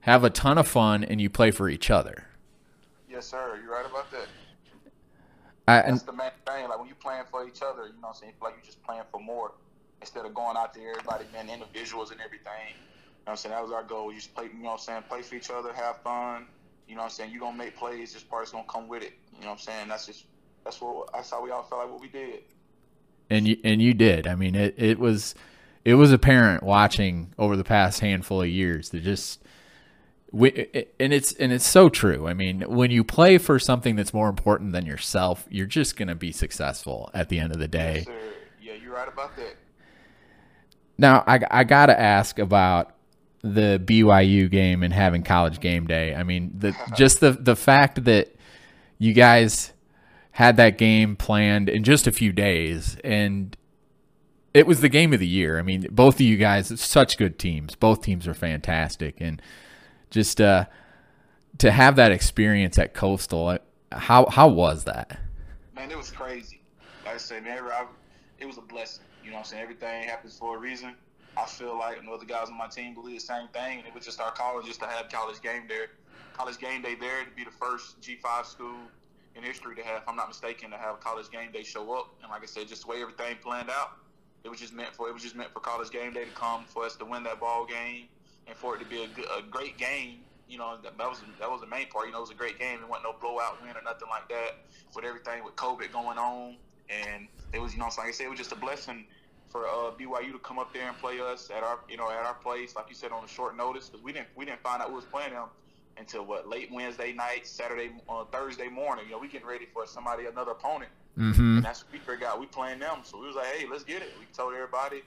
have 0.00 0.24
a 0.24 0.30
ton 0.30 0.58
of 0.58 0.68
fun 0.68 1.04
and 1.04 1.20
you 1.20 1.30
play 1.30 1.50
for 1.50 1.68
each 1.68 1.90
other. 1.90 2.26
Yes, 3.08 3.26
sir. 3.26 3.58
You're 3.62 3.72
right 3.72 3.86
about 3.86 4.10
that. 4.10 4.26
I, 5.68 5.90
That's 5.90 6.02
the 6.02 6.12
main 6.12 6.30
thing. 6.46 6.68
Like 6.68 6.78
when 6.78 6.88
you're 6.88 6.96
playing 6.96 7.24
for 7.30 7.46
each 7.46 7.62
other, 7.62 7.86
you 7.86 7.92
know 7.94 8.08
what 8.08 8.08
I'm 8.08 8.14
saying? 8.14 8.32
You 8.32 8.38
feel 8.38 8.48
like 8.48 8.56
you're 8.56 8.66
just 8.66 8.82
playing 8.82 9.04
for 9.10 9.20
more 9.20 9.52
instead 10.00 10.26
of 10.26 10.34
going 10.34 10.56
out 10.56 10.74
there, 10.74 10.90
everybody 10.90 11.24
being 11.32 11.48
individuals 11.48 12.10
and 12.10 12.20
everything. 12.20 12.68
You 12.68 13.26
know 13.26 13.30
what 13.30 13.32
I'm 13.32 13.36
saying? 13.36 13.54
That 13.54 13.62
was 13.62 13.70
our 13.72 13.84
goal. 13.84 14.10
You 14.12 14.18
just 14.18 14.34
play, 14.34 14.46
you 14.46 14.62
know 14.62 14.70
what 14.70 14.72
I'm 14.72 14.78
saying? 14.80 15.02
Play 15.08 15.22
for 15.22 15.36
each 15.36 15.50
other, 15.50 15.72
have 15.72 16.02
fun. 16.02 16.46
You 16.88 16.96
know 16.96 17.02
what 17.02 17.04
I'm 17.04 17.10
saying? 17.10 17.30
You're 17.30 17.40
going 17.40 17.52
to 17.52 17.58
make 17.58 17.76
plays. 17.76 18.12
This 18.12 18.24
part's 18.24 18.50
going 18.50 18.64
to 18.64 18.70
come 18.70 18.88
with 18.88 19.04
it. 19.04 19.12
You 19.36 19.42
know 19.42 19.50
what 19.50 19.52
I'm 19.52 19.58
saying? 19.60 19.88
That's 19.88 20.06
just, 20.06 20.24
that's 20.64 20.80
what, 20.80 21.12
that's 21.12 21.30
how 21.30 21.42
we 21.42 21.50
all 21.50 21.62
felt 21.62 21.82
like 21.82 21.90
what 21.90 22.00
we 22.00 22.08
did. 22.08 22.42
And 23.30 23.48
you, 23.48 23.56
and 23.64 23.80
you 23.80 23.94
did. 23.94 24.26
I 24.26 24.34
mean, 24.34 24.54
it, 24.54 24.74
it 24.76 24.98
was, 24.98 25.34
it 25.84 25.94
was 25.94 26.12
apparent 26.12 26.62
watching 26.62 27.32
over 27.38 27.56
the 27.56 27.64
past 27.64 28.00
handful 28.00 28.42
of 28.42 28.48
years 28.48 28.90
that 28.90 29.02
just 29.02 29.42
we 30.32 30.50
and 30.98 31.12
it's 31.12 31.32
and 31.34 31.52
it's 31.52 31.66
so 31.66 31.88
true. 31.88 32.26
I 32.26 32.32
mean, 32.32 32.62
when 32.62 32.90
you 32.90 33.04
play 33.04 33.36
for 33.36 33.58
something 33.58 33.96
that's 33.96 34.14
more 34.14 34.30
important 34.30 34.72
than 34.72 34.86
yourself, 34.86 35.46
you're 35.50 35.66
just 35.66 35.96
going 35.96 36.08
to 36.08 36.14
be 36.14 36.32
successful 36.32 37.10
at 37.12 37.28
the 37.28 37.38
end 37.38 37.52
of 37.52 37.58
the 37.58 37.68
day. 37.68 38.04
Yes, 38.06 38.16
yeah, 38.62 38.72
you're 38.82 38.94
right 38.94 39.08
about 39.08 39.36
that. 39.36 39.56
Now, 40.96 41.22
I 41.26 41.40
I 41.50 41.64
got 41.64 41.86
to 41.86 42.00
ask 42.00 42.38
about 42.38 42.94
the 43.42 43.80
BYU 43.84 44.50
game 44.50 44.82
and 44.82 44.92
having 44.92 45.22
college 45.22 45.60
game 45.60 45.86
day. 45.86 46.14
I 46.14 46.22
mean, 46.22 46.52
the 46.56 46.74
just 46.96 47.20
the 47.20 47.32
the 47.32 47.56
fact 47.56 48.04
that 48.04 48.34
you 48.98 49.12
guys 49.12 49.71
had 50.32 50.56
that 50.56 50.78
game 50.78 51.16
planned 51.16 51.68
in 51.68 51.84
just 51.84 52.06
a 52.06 52.12
few 52.12 52.32
days 52.32 52.96
and 53.04 53.56
it 54.54 54.66
was 54.66 54.80
the 54.80 54.88
game 54.88 55.12
of 55.12 55.20
the 55.20 55.26
year. 55.26 55.58
I 55.58 55.62
mean, 55.62 55.86
both 55.90 56.16
of 56.16 56.20
you 56.20 56.36
guys 56.36 56.78
such 56.80 57.16
good 57.16 57.38
teams. 57.38 57.74
Both 57.74 58.02
teams 58.02 58.28
are 58.28 58.34
fantastic 58.34 59.16
and 59.20 59.40
just 60.10 60.40
uh, 60.40 60.66
to 61.58 61.70
have 61.70 61.96
that 61.96 62.12
experience 62.12 62.78
at 62.78 62.94
Coastal, 62.94 63.58
how 63.90 64.26
how 64.26 64.48
was 64.48 64.84
that? 64.84 65.18
Man, 65.74 65.90
it 65.90 65.96
was 65.96 66.10
crazy. 66.10 66.60
Like 67.04 67.14
I 67.14 67.18
say, 67.18 67.40
man, 67.40 67.58
I, 67.64 67.86
it 68.38 68.46
was 68.46 68.58
a 68.58 68.62
blessing. 68.62 69.04
You 69.24 69.30
know 69.30 69.36
what 69.36 69.40
I'm 69.40 69.44
saying? 69.46 69.62
Everything 69.62 70.04
happens 70.04 70.38
for 70.38 70.56
a 70.56 70.58
reason. 70.58 70.94
I 71.36 71.46
feel 71.46 71.78
like 71.78 71.98
and 71.98 72.08
other 72.08 72.26
guys 72.26 72.48
on 72.48 72.58
my 72.58 72.68
team 72.68 72.94
believe 72.94 73.20
the 73.20 73.26
same 73.26 73.48
thing, 73.48 73.78
and 73.78 73.86
it 73.86 73.94
was 73.94 74.04
just 74.04 74.20
our 74.20 74.32
college 74.32 74.66
just 74.66 74.80
to 74.80 74.86
have 74.86 75.08
college 75.08 75.40
game 75.40 75.62
there, 75.66 75.86
college 76.34 76.58
game 76.58 76.82
day 76.82 76.94
there 76.94 77.24
to 77.24 77.30
be 77.34 77.44
the 77.44 77.50
first 77.50 78.00
G5 78.00 78.44
school 78.44 78.76
in 79.34 79.42
history 79.42 79.74
to 79.76 79.82
have, 79.82 80.02
if 80.02 80.08
I'm 80.08 80.16
not 80.16 80.28
mistaken, 80.28 80.70
to 80.70 80.76
have 80.76 81.00
college 81.00 81.30
game 81.30 81.52
day 81.52 81.62
show 81.62 81.92
up. 81.94 82.08
And 82.22 82.30
like 82.30 82.42
I 82.42 82.46
said, 82.46 82.68
just 82.68 82.82
the 82.82 82.90
way 82.90 83.00
everything 83.00 83.36
planned 83.42 83.70
out, 83.70 83.92
it 84.44 84.48
was 84.48 84.60
just 84.60 84.72
meant 84.72 84.94
for 84.94 85.08
it 85.08 85.14
was 85.14 85.22
just 85.22 85.36
meant 85.36 85.52
for 85.52 85.60
college 85.60 85.90
game 85.90 86.12
day 86.12 86.24
to 86.24 86.30
come 86.30 86.64
for 86.66 86.84
us 86.84 86.96
to 86.96 87.04
win 87.04 87.22
that 87.24 87.40
ball 87.40 87.64
game 87.64 88.06
and 88.46 88.56
for 88.56 88.76
it 88.76 88.80
to 88.80 88.84
be 88.84 89.04
a, 89.04 89.08
good, 89.08 89.26
a 89.36 89.42
great 89.42 89.78
game. 89.78 90.18
You 90.48 90.58
know, 90.58 90.76
that, 90.82 90.98
was 90.98 91.22
that 91.38 91.50
was 91.50 91.60
the 91.60 91.66
main 91.66 91.86
part. 91.88 92.06
You 92.06 92.12
know, 92.12 92.18
it 92.18 92.22
was 92.22 92.30
a 92.30 92.34
great 92.34 92.58
game. 92.58 92.80
It 92.80 92.88
wasn't 92.88 93.04
no 93.04 93.14
blowout 93.20 93.62
win 93.62 93.70
or 93.70 93.82
nothing 93.82 94.08
like 94.10 94.28
that. 94.28 94.58
With 94.94 95.04
everything 95.04 95.44
with 95.44 95.56
COVID 95.56 95.92
going 95.92 96.18
on, 96.18 96.56
and 96.90 97.26
it 97.54 97.60
was 97.60 97.72
you 97.72 97.78
know, 97.78 97.88
like 97.96 98.08
I 98.08 98.10
said, 98.10 98.26
it 98.26 98.30
was 98.30 98.38
just 98.38 98.52
a 98.52 98.56
blessing 98.56 99.06
for 99.48 99.66
uh, 99.66 99.92
BYU 99.98 100.32
to 100.32 100.38
come 100.38 100.58
up 100.58 100.72
there 100.74 100.88
and 100.88 100.98
play 100.98 101.20
us 101.20 101.50
at 101.54 101.62
our 101.62 101.78
you 101.88 101.96
know 101.96 102.10
at 102.10 102.26
our 102.26 102.34
place, 102.34 102.76
like 102.76 102.86
you 102.90 102.94
said, 102.94 103.12
on 103.12 103.24
a 103.24 103.28
short 103.28 103.56
notice 103.56 103.88
because 103.88 104.04
we 104.04 104.12
didn't 104.12 104.28
we 104.36 104.44
didn't 104.44 104.60
find 104.62 104.82
out 104.82 104.88
who 104.88 104.96
was 104.96 105.06
playing 105.06 105.32
them 105.32 105.48
until 105.96 106.24
what 106.24 106.48
late 106.48 106.70
Wednesday 106.72 107.12
night, 107.12 107.46
Saturday, 107.46 107.90
uh, 108.08 108.24
Thursday 108.32 108.68
morning. 108.68 109.06
You 109.06 109.12
know, 109.12 109.18
we 109.18 109.28
getting 109.28 109.46
ready 109.46 109.66
for 109.72 109.86
somebody 109.86 110.26
another 110.26 110.52
opponent, 110.52 110.90
mm-hmm. 111.18 111.56
and 111.56 111.64
that's 111.64 111.84
what 111.84 111.92
we 111.92 111.98
figured 111.98 112.24
out. 112.24 112.40
We 112.40 112.46
playing 112.46 112.78
them, 112.78 113.00
so 113.02 113.18
we 113.20 113.26
was 113.26 113.36
like, 113.36 113.46
hey, 113.46 113.66
let's 113.70 113.84
get 113.84 114.02
it. 114.02 114.12
We 114.18 114.26
told 114.32 114.54
everybody 114.54 115.02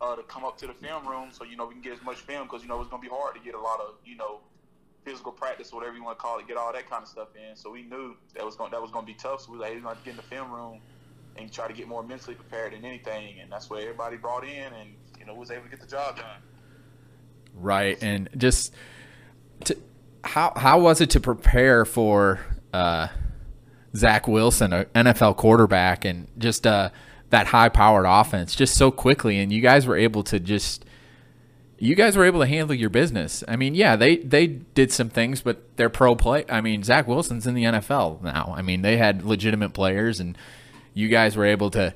uh, 0.00 0.16
to 0.16 0.22
come 0.24 0.44
up 0.44 0.58
to 0.58 0.66
the 0.66 0.74
film 0.74 1.06
room 1.06 1.28
so 1.30 1.44
you 1.44 1.56
know 1.56 1.66
we 1.66 1.74
can 1.74 1.82
get 1.82 1.92
as 1.92 2.02
much 2.02 2.18
film 2.18 2.46
because 2.46 2.62
you 2.62 2.68
know 2.68 2.80
it's 2.80 2.90
gonna 2.90 3.02
be 3.02 3.08
hard 3.08 3.34
to 3.36 3.40
get 3.40 3.54
a 3.54 3.60
lot 3.60 3.80
of 3.80 3.94
you 4.04 4.16
know 4.16 4.40
physical 5.04 5.32
practice, 5.32 5.72
whatever 5.72 5.96
you 5.96 6.04
want 6.04 6.18
to 6.18 6.22
call 6.22 6.38
it, 6.38 6.46
get 6.46 6.56
all 6.56 6.72
that 6.72 6.88
kind 6.88 7.02
of 7.02 7.08
stuff 7.08 7.28
in. 7.36 7.56
So 7.56 7.70
we 7.70 7.82
knew 7.82 8.16
that 8.34 8.44
was 8.44 8.56
going 8.56 8.70
that 8.70 8.80
was 8.80 8.90
going 8.90 9.06
to 9.06 9.12
be 9.12 9.18
tough. 9.18 9.42
So 9.42 9.52
we 9.52 9.58
was 9.58 9.62
like, 9.62 9.72
hey, 9.72 9.76
we're 9.76 9.82
going 9.82 9.96
to 9.96 10.04
get 10.04 10.10
in 10.12 10.16
the 10.16 10.22
film 10.22 10.50
room 10.50 10.80
and 11.36 11.52
try 11.52 11.66
to 11.66 11.74
get 11.74 11.88
more 11.88 12.02
mentally 12.02 12.34
prepared 12.34 12.72
than 12.72 12.84
anything. 12.84 13.40
And 13.40 13.50
that's 13.50 13.70
what 13.70 13.80
everybody 13.80 14.16
brought 14.16 14.44
in, 14.44 14.72
and 14.72 14.90
you 15.18 15.26
know 15.26 15.34
was 15.34 15.50
able 15.50 15.64
to 15.64 15.70
get 15.70 15.80
the 15.80 15.86
job 15.86 16.16
done. 16.16 16.42
Right, 17.54 18.02
and 18.02 18.28
just 18.36 18.74
to, 19.64 19.76
how 20.24 20.52
how 20.56 20.80
was 20.80 21.00
it 21.00 21.10
to 21.10 21.20
prepare 21.20 21.84
for 21.84 22.40
uh, 22.72 23.08
Zach 23.94 24.26
Wilson, 24.26 24.72
an 24.72 24.86
NFL 24.94 25.36
quarterback, 25.36 26.04
and 26.04 26.28
just 26.38 26.66
uh, 26.66 26.90
that 27.30 27.48
high 27.48 27.68
powered 27.68 28.06
offense 28.06 28.54
just 28.54 28.76
so 28.76 28.90
quickly, 28.90 29.38
and 29.38 29.52
you 29.52 29.60
guys 29.60 29.86
were 29.86 29.96
able 29.96 30.22
to 30.24 30.38
just 30.40 30.84
you 31.78 31.96
guys 31.96 32.16
were 32.16 32.24
able 32.24 32.38
to 32.40 32.46
handle 32.46 32.76
your 32.76 32.90
business. 32.90 33.42
I 33.48 33.56
mean, 33.56 33.74
yeah, 33.74 33.96
they 33.96 34.18
they 34.18 34.46
did 34.46 34.92
some 34.92 35.08
things, 35.08 35.42
but 35.42 35.76
they're 35.76 35.90
pro 35.90 36.14
play. 36.14 36.44
I 36.48 36.60
mean, 36.60 36.84
Zach 36.84 37.08
Wilson's 37.08 37.46
in 37.46 37.54
the 37.54 37.64
NFL 37.64 38.22
now. 38.22 38.54
I 38.56 38.62
mean, 38.62 38.82
they 38.82 38.98
had 38.98 39.24
legitimate 39.24 39.70
players, 39.70 40.20
and 40.20 40.38
you 40.94 41.08
guys 41.08 41.36
were 41.36 41.44
able 41.44 41.70
to 41.70 41.92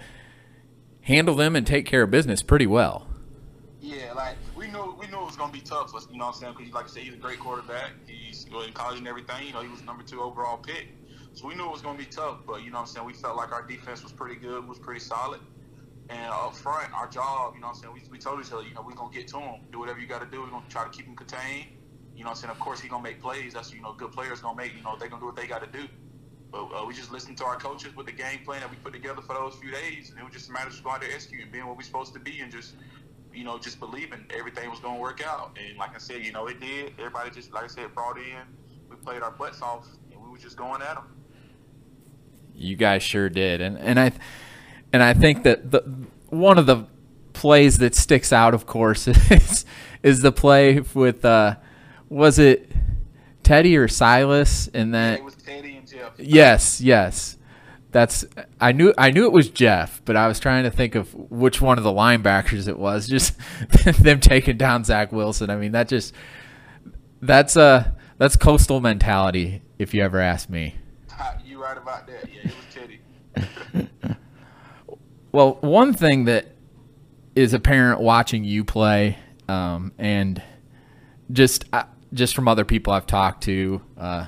handle 1.03 1.37
them 1.37 1.55
and 1.55 1.65
take 1.65 1.87
care 1.87 2.03
of 2.03 2.11
business 2.11 2.43
pretty 2.43 2.67
well. 2.67 3.07
Be 5.57 5.67
tough. 5.67 5.93
You 6.11 6.19
know 6.19 6.27
what 6.27 6.35
I'm 6.35 6.41
saying? 6.41 6.55
Because 6.59 6.73
like 6.75 6.85
I 6.85 6.89
said, 6.89 7.03
he's 7.03 7.15
a 7.15 7.19
great 7.19 7.39
quarterback. 7.39 7.93
He's 8.07 8.45
in 8.45 8.73
college 8.73 8.99
and 8.99 9.09
everything. 9.09 9.47
You 9.47 9.53
know, 9.53 9.63
he 9.63 9.69
was 9.69 9.83
number 9.83 10.03
two 10.03 10.21
overall 10.21 10.59
pick. 10.59 10.89
So 11.33 11.47
we 11.47 11.55
knew 11.55 11.67
it 11.67 11.73
was 11.73 11.83
gonna 11.83 11.99
be 11.99 12.07
tough. 12.07 12.39
But 12.47 12.63
you 12.63 12.71
know 12.71 12.77
what 12.77 12.89
I'm 12.89 12.95
saying? 12.95 13.07
We 13.07 13.15
felt 13.15 13.37
like 13.37 13.53
our 13.53 13.63
defense 13.63 14.03
was 14.03 14.13
pretty 14.13 14.37
good, 14.37 14.67
was 14.69 14.79
pretty 14.79 15.01
solid. 15.01 15.41
And 16.09 16.31
up 16.31 16.55
front, 16.55 16.93
our 16.95 17.09
job, 17.09 17.55
you 17.55 17.61
know 17.61 17.67
what 17.69 17.77
I'm 17.77 17.83
saying, 17.83 17.95
we, 17.95 18.01
we 18.13 18.19
told 18.19 18.41
each 18.41 18.53
other, 18.53 18.63
you 18.63 18.75
know, 18.75 18.85
we're 18.87 18.95
going 18.95 19.11
to 19.11 19.19
get 19.19 19.27
to 19.29 19.41
him. 19.41 19.61
Do 19.73 19.81
whatever 19.81 19.99
you 19.99 20.07
got 20.07 20.21
to 20.21 20.31
do. 20.31 20.41
We're 20.41 20.51
going 20.51 20.63
to 20.63 20.69
try 20.69 20.85
to 20.85 20.91
keep 20.91 21.05
him 21.05 21.17
contained. 21.17 21.67
You 22.15 22.23
know 22.23 22.31
what 22.31 22.37
I'm 22.37 22.43
saying? 22.43 22.51
Of 22.53 22.61
course, 22.61 22.79
he's 22.79 22.91
going 22.91 23.03
to 23.03 23.11
make 23.11 23.21
plays. 23.21 23.55
That's, 23.55 23.75
you 23.75 23.83
know, 23.83 23.93
good 23.93 24.13
players 24.13 24.41
going 24.41 24.57
to 24.57 24.63
make. 24.63 24.77
You 24.77 24.85
know, 24.85 24.95
they're 24.97 25.09
going 25.09 25.21
to 25.21 25.25
do 25.25 25.27
what 25.27 25.35
they 25.35 25.49
got 25.49 25.65
to 25.65 25.79
do. 25.79 25.89
But 26.53 26.67
uh, 26.67 26.85
we 26.87 26.95
just 26.95 27.11
listened 27.11 27.39
to 27.39 27.45
our 27.45 27.57
coaches 27.57 27.97
with 27.97 28.07
the 28.07 28.13
game 28.13 28.45
plan 28.45 28.61
that 28.61 28.71
we 28.71 28.77
put 28.77 28.93
together 28.93 29.21
for 29.21 29.35
those 29.35 29.57
few 29.57 29.73
days. 29.73 30.11
And 30.11 30.21
it 30.21 30.25
was 30.25 30.33
just 30.33 30.49
a 30.49 30.53
matter 30.53 30.69
of 30.69 30.73
just 30.75 30.85
going 30.85 30.95
out 30.95 31.01
there 31.01 31.11
executing, 31.13 31.51
being 31.51 31.67
what 31.67 31.77
we're 31.77 31.83
supposed 31.83 32.15
to 32.15 32.21
be, 32.21 32.39
and 32.39 32.53
just, 32.53 32.75
you 33.37 33.45
know, 33.45 33.59
just 33.59 33.79
believing 33.79 34.25
everything 34.37 34.71
was 34.71 34.81
going 34.81 34.97
to 34.97 35.01
work 35.01 35.23
out. 35.25 35.57
And 35.63 35.77
like 35.77 35.95
I 35.95 35.99
said, 35.99 36.25
you 36.25 36.33
know, 36.33 36.47
it 36.47 36.61
did. 36.61 36.93
Everybody 36.99 37.31
just, 37.31 37.53
like 37.53 37.65
I 37.65 37.69
said, 37.69 37.95
brought 37.95 38.17
in. 38.19 38.39
We 38.89 38.97
played 38.97 39.23
our 39.23 39.31
butts 39.31 39.63
off, 39.63 39.87
and 40.11 40.23
we 40.23 40.31
were 40.31 40.39
just 40.39 40.57
going 40.57 40.83
at 40.83 40.95
them. 40.95 41.05
You 42.55 42.77
guys 42.77 43.03
sure 43.03 43.29
did. 43.29 43.61
And, 43.61 43.79
and 43.79 44.01
I. 44.01 44.13
And 44.93 45.03
I 45.03 45.13
think 45.13 45.43
that 45.43 45.71
the 45.71 45.83
one 46.31 46.59
of 46.59 46.67
the 46.67 46.87
plays 47.33 47.79
that 47.79 47.95
sticks 47.95 48.33
out, 48.33 48.55
of 48.55 48.67
course, 48.67 49.09
is 49.31 49.67
is 50.03 50.23
the 50.23 50.33
play 50.33 50.81
with 50.95 51.25
uh, 51.25 51.57
was 52.09 52.39
it 52.39 52.71
Teddy 53.43 53.77
or 53.77 53.89
Silas? 53.89 54.69
And 54.73 54.95
then 54.95 55.19
yeah, 55.23 55.31
Teddy 55.45 55.77
and 55.77 55.87
Jeff. 55.87 56.13
Yes, 56.19 56.81
yes. 56.81 57.37
That's 57.97 58.27
I 58.61 58.73
knew 58.73 58.93
I 58.99 59.11
knew 59.11 59.25
it 59.25 59.33
was 59.33 59.49
Jeff, 59.49 60.03
but 60.05 60.17
I 60.17 60.29
was 60.29 60.39
trying 60.39 60.65
to 60.65 60.71
think 60.71 60.97
of 60.97 61.15
which 61.15 61.63
one 61.63 61.79
of 61.79 61.85
the 61.85 61.91
linebackers 61.91 62.69
it 62.69 62.79
was. 62.79 63.09
Just 63.09 63.39
them 64.03 64.21
taking 64.21 64.59
down 64.59 64.85
Zach 64.85 65.13
Wilson. 65.13 65.49
I 65.49 65.57
mean, 65.57 65.73
that 65.73 65.89
just 65.89 66.13
that's 67.23 67.57
uh 67.57 67.93
that's 68.19 68.37
coastal 68.37 68.83
mentality, 68.83 69.63
if 69.79 69.95
you 69.95 70.03
ever 70.03 70.21
ask 70.21 70.51
me. 70.51 70.75
You 71.43 71.63
right 71.63 71.79
about 71.79 72.07
that? 72.09 72.29
Yeah, 72.29 72.51
it 72.51 72.55
was 73.35 73.75
Teddy. 73.75 73.89
Well, 75.33 75.55
one 75.63 75.95
thing 75.95 76.27
that 76.27 76.49
is 77.35 77.55
apparent 77.55 78.03
watching 78.03 78.45
you 78.45 78.63
play, 78.63 79.17
um, 79.49 79.93
and 79.97 80.43
just 81.33 81.65
uh, 81.73 81.85
just 82.13 82.35
from 82.35 82.47
other 82.47 82.67
people 82.67 82.93
I've 82.93 83.07
talked 83.07 83.45
to, 83.45 83.81
uh, 83.97 84.27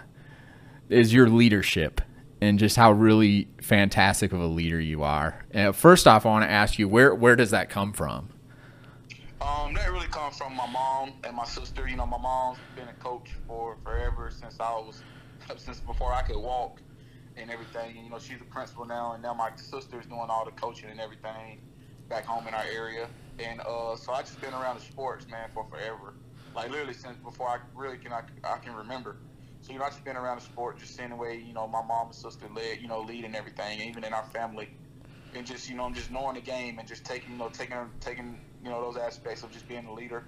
is 0.88 1.12
your 1.12 1.28
leadership 1.28 2.00
and 2.40 2.58
just 2.58 2.76
how 2.76 2.92
really 2.92 3.48
fantastic 3.60 4.32
of 4.32 4.40
a 4.40 4.46
leader 4.46 4.80
you 4.80 5.02
are. 5.02 5.44
Uh, 5.54 5.72
first 5.72 6.06
off, 6.06 6.24
I 6.26 6.28
want 6.28 6.44
to 6.44 6.50
ask 6.50 6.78
you 6.78 6.88
where 6.88 7.14
where 7.14 7.36
does 7.36 7.50
that 7.50 7.70
come 7.70 7.92
from? 7.92 8.30
Um, 9.40 9.72
that 9.74 9.90
really 9.92 10.08
comes 10.08 10.36
from 10.36 10.56
my 10.56 10.66
mom 10.66 11.12
and 11.24 11.36
my 11.36 11.44
sister. 11.44 11.88
You 11.88 11.96
know, 11.96 12.06
my 12.06 12.18
mom's 12.18 12.58
been 12.74 12.88
a 12.88 12.92
coach 12.94 13.30
for 13.46 13.76
forever 13.84 14.30
since 14.30 14.58
I 14.60 14.70
was 14.72 15.02
since 15.56 15.80
before 15.80 16.12
I 16.12 16.22
could 16.22 16.36
walk 16.36 16.80
and 17.36 17.50
everything. 17.50 17.96
And, 17.96 18.04
you 18.04 18.10
know, 18.10 18.18
she's 18.18 18.40
a 18.40 18.44
principal 18.44 18.84
now, 18.84 19.12
and 19.12 19.22
now 19.22 19.34
my 19.34 19.50
sister's 19.56 20.06
doing 20.06 20.26
all 20.28 20.44
the 20.44 20.50
coaching 20.52 20.90
and 20.90 21.00
everything 21.00 21.60
back 22.08 22.24
home 22.24 22.48
in 22.48 22.54
our 22.54 22.64
area. 22.64 23.06
And 23.38 23.60
uh, 23.60 23.94
so 23.94 24.12
I 24.12 24.22
just 24.22 24.40
been 24.40 24.54
around 24.54 24.80
the 24.80 24.84
sports, 24.84 25.26
man, 25.28 25.48
for 25.54 25.64
forever. 25.70 26.14
Like 26.54 26.70
literally 26.70 26.94
since 26.94 27.16
before 27.18 27.48
I 27.48 27.58
really 27.74 27.98
can 27.98 28.12
I, 28.12 28.22
I 28.42 28.58
can 28.58 28.74
remember. 28.74 29.16
So 29.60 29.72
you 29.72 29.78
know, 29.78 29.84
I 29.84 29.88
just 29.88 30.04
been 30.04 30.16
around 30.16 30.36
the 30.38 30.44
sport, 30.44 30.78
just 30.78 30.96
seeing 30.96 31.10
the 31.10 31.16
way 31.16 31.42
you 31.44 31.52
know 31.52 31.66
my 31.66 31.82
mom 31.82 32.06
and 32.06 32.14
sister 32.14 32.46
led, 32.54 32.80
you 32.80 32.88
know, 32.88 33.00
leading 33.00 33.34
everything, 33.34 33.80
even 33.80 34.04
in 34.04 34.12
our 34.12 34.24
family, 34.24 34.68
and 35.34 35.46
just 35.46 35.68
you 35.68 35.76
know, 35.76 35.90
just 35.92 36.10
knowing 36.10 36.34
the 36.34 36.40
game 36.40 36.78
and 36.78 36.88
just 36.88 37.04
taking 37.04 37.32
you 37.32 37.38
know, 37.38 37.48
taking 37.48 37.76
taking 38.00 38.38
you 38.62 38.70
know 38.70 38.80
those 38.80 38.96
aspects 38.96 39.42
of 39.42 39.50
just 39.50 39.68
being 39.68 39.86
a 39.86 39.92
leader, 39.92 40.24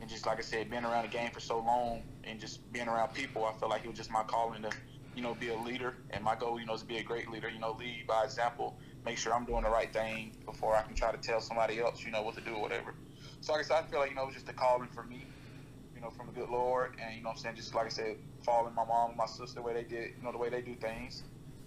and 0.00 0.08
just 0.08 0.26
like 0.26 0.38
I 0.38 0.42
said, 0.42 0.70
being 0.70 0.84
around 0.84 1.04
the 1.04 1.08
game 1.16 1.30
for 1.30 1.40
so 1.40 1.58
long 1.58 2.02
and 2.24 2.40
just 2.40 2.70
being 2.72 2.88
around 2.88 3.14
people, 3.14 3.44
I 3.44 3.52
felt 3.58 3.70
like 3.70 3.84
it 3.84 3.88
was 3.88 3.96
just 3.96 4.10
my 4.10 4.22
calling 4.24 4.62
to 4.62 4.70
you 5.14 5.22
know, 5.22 5.34
be 5.34 5.48
a 5.48 5.56
leader. 5.56 5.94
And 6.10 6.24
my 6.24 6.34
goal, 6.34 6.58
you 6.58 6.66
know, 6.66 6.74
is 6.74 6.80
to 6.80 6.86
be 6.86 6.98
a 6.98 7.02
great 7.02 7.30
leader. 7.30 7.48
You 7.48 7.60
know, 7.60 7.76
lead 7.78 8.04
by 8.08 8.24
example. 8.24 8.78
Make 9.04 9.18
sure 9.18 9.32
I'm 9.32 9.46
doing 9.46 9.62
the 9.62 9.70
right 9.70 9.92
thing 9.92 10.32
before 10.44 10.76
I 10.76 10.82
can 10.82 10.94
try 10.94 11.12
to 11.12 11.18
tell 11.18 11.40
somebody 11.40 11.80
else, 11.80 12.04
you 12.04 12.10
know, 12.10 12.22
what 12.22 12.34
to 12.34 12.40
do 12.40 12.54
or 12.54 12.62
whatever. 12.62 12.94
So, 13.40 13.52
like 13.52 13.60
I 13.60 13.64
said, 13.64 13.76
I 13.78 13.82
feel 13.82 14.00
like 14.00 14.10
you 14.10 14.16
know, 14.16 14.22
it 14.22 14.26
was 14.26 14.34
just 14.34 14.48
a 14.48 14.52
calling 14.52 14.88
for 14.92 15.04
me, 15.04 15.26
you 15.94 16.00
know, 16.00 16.10
from 16.10 16.26
the 16.26 16.32
good 16.32 16.50
Lord, 16.50 16.90
and 17.02 17.16
you 17.16 17.22
know, 17.22 17.30
I'm 17.30 17.36
saying, 17.36 17.56
just 17.56 17.74
like 17.74 17.86
I 17.86 17.90
said, 17.90 18.16
following 18.44 18.74
my 18.74 18.84
mom 18.84 19.10
and 19.10 19.18
my 19.18 19.26
sister 19.26 19.56
the 19.56 19.62
way 19.62 19.74
they 19.74 19.82
did, 19.82 20.12
you 20.16 20.22
know, 20.22 20.32
the 20.32 20.38
way 20.38 20.50
they 20.50 20.60
do 20.60 20.74
things. 20.74 21.22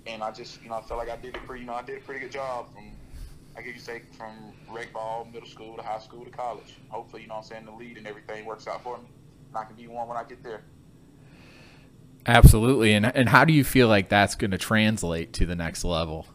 And 0.06 0.24
I 0.24 0.32
just, 0.32 0.62
you 0.64 0.70
know, 0.70 0.76
I 0.76 0.82
felt 0.82 1.00
like 1.00 1.10
I 1.10 1.18
did 1.18 1.36
it 1.36 1.46
pretty, 1.46 1.62
you 1.62 1.68
know, 1.68 1.74
I 1.74 1.82
did 1.82 1.98
a 1.98 2.02
pretty 2.02 2.22
good 2.22 2.32
job 2.32 2.74
from 2.74 2.92
I 3.58 3.62
guess 3.62 3.74
you 3.74 3.80
say 3.80 4.02
from 4.16 4.54
rec 4.70 4.94
ball, 4.94 5.28
middle 5.34 5.50
school 5.50 5.76
to 5.78 5.82
high 5.82 6.00
school 6.00 6.24
to 6.24 6.30
college. 6.30 6.76
Hopefully, 6.90 7.24
you 7.24 7.28
know 7.28 7.36
I'm 7.36 7.44
saying, 7.44 7.66
the 7.66 7.72
lead 7.72 7.98
and 7.98 8.06
everything 8.06 8.46
works 8.46 8.68
out 8.68 8.84
for 8.84 9.00
me. 9.00 9.06
And 9.50 9.58
I 9.58 9.64
can 9.64 9.76
be 9.76 9.88
one 9.88 10.08
when 10.08 10.16
I 10.16 10.24
get 10.24 10.44
there. 10.44 10.62
Absolutely. 12.28 12.94
And 12.94 13.06
and 13.06 13.30
how 13.30 13.46
do 13.46 13.54
you 13.54 13.64
feel 13.64 13.88
like 13.88 14.10
that's 14.10 14.36
going 14.36 14.52
to 14.52 14.60
translate 14.60 15.34
to 15.34 15.48
the 15.48 15.56
next 15.56 15.84
level? 15.84 16.28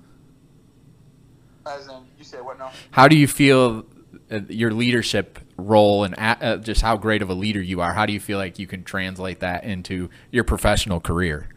As 1.64 1.86
in, 1.86 2.02
you 2.18 2.24
said 2.24 2.44
what 2.44 2.58
now? 2.58 2.72
How 2.90 3.06
do 3.06 3.16
you 3.16 3.28
feel 3.28 3.86
uh, 4.30 4.40
your 4.48 4.72
leadership 4.72 5.38
role 5.62 6.04
and 6.04 6.14
uh, 6.18 6.56
just 6.58 6.82
how 6.82 6.96
great 6.96 7.22
of 7.22 7.30
a 7.30 7.34
leader 7.34 7.62
you 7.62 7.80
are? 7.80 7.92
How 7.92 8.06
do 8.06 8.12
you 8.12 8.20
feel 8.20 8.38
like 8.38 8.58
you 8.58 8.66
can 8.66 8.84
translate 8.84 9.40
that 9.40 9.64
into 9.64 10.10
your 10.30 10.44
professional 10.44 11.00
career? 11.00 11.48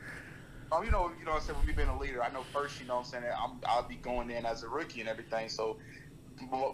Um, 0.72 0.84
you 0.84 0.92
know, 0.92 1.12
you 1.20 1.26
know, 1.26 1.34
I 1.34 1.40
said 1.40 1.56
with 1.58 1.66
me 1.66 1.74
being 1.74 1.90
a 1.90 2.00
leader, 2.00 2.24
I 2.24 2.32
know 2.32 2.44
first, 2.54 2.80
you 2.80 2.88
know, 2.88 2.98
I'm 2.98 3.04
saying 3.04 3.24
that 3.24 3.38
I'm, 3.38 3.60
I'll 3.68 3.88
be 3.88 3.96
going 3.96 4.30
in 4.30 4.46
as 4.46 4.64
a 4.64 4.68
rookie 4.68 5.00
and 5.00 5.10
everything. 5.10 5.50
So 5.50 5.78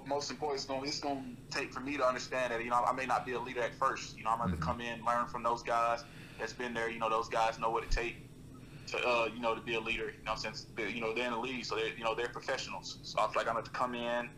most 0.08 0.32
important, 0.32 0.58
it's 0.58 0.66
going, 0.66 0.86
it's 0.86 1.00
going 1.00 1.38
to 1.50 1.58
take 1.58 1.72
for 1.72 1.82
me 1.82 1.98
to 1.98 2.06
understand 2.06 2.52
that, 2.52 2.64
you 2.64 2.70
know, 2.70 2.84
I 2.84 2.94
may 2.94 3.06
not 3.06 3.26
be 3.26 3.34
a 3.34 3.40
leader 3.40 3.62
at 3.62 3.74
first. 3.76 4.18
You 4.18 4.24
know, 4.24 4.32
I'm 4.32 4.40
going 4.40 4.50
to 4.52 4.56
mm-hmm. 4.56 4.66
come 4.66 4.82
in, 4.82 5.04
learn 5.06 5.28
from 5.28 5.44
those 5.44 5.62
guys, 5.62 6.04
that's 6.40 6.54
been 6.54 6.74
there. 6.74 6.90
You 6.90 7.00
know, 7.00 7.10
those 7.10 7.30
guys 7.30 7.60
know 7.60 7.70
what 7.70 7.84
it 7.84 7.92
takes 7.92 8.18
to, 8.88 8.98
uh, 8.98 9.30
you 9.34 9.40
know, 9.40 9.56
to 9.56 9.62
be 9.62 9.76
a 9.76 9.80
leader. 9.80 10.06
You 10.06 10.26
know, 10.26 10.36
since 10.36 10.66
you 10.78 11.02
know 11.02 11.14
they're 11.14 11.28
in 11.28 11.32
the 11.32 11.38
league, 11.40 11.66
so 11.66 11.76
they, 11.76 11.94
you 11.98 12.04
know, 12.04 12.16
they're 12.16 12.30
professionals. 12.30 12.98
So 13.04 13.20
I 13.20 13.28
feel 13.28 13.34
like 13.38 13.48
I'm 13.48 13.54
going 13.54 13.66
to 13.66 13.72
come 13.72 13.96
in, 13.96 14.30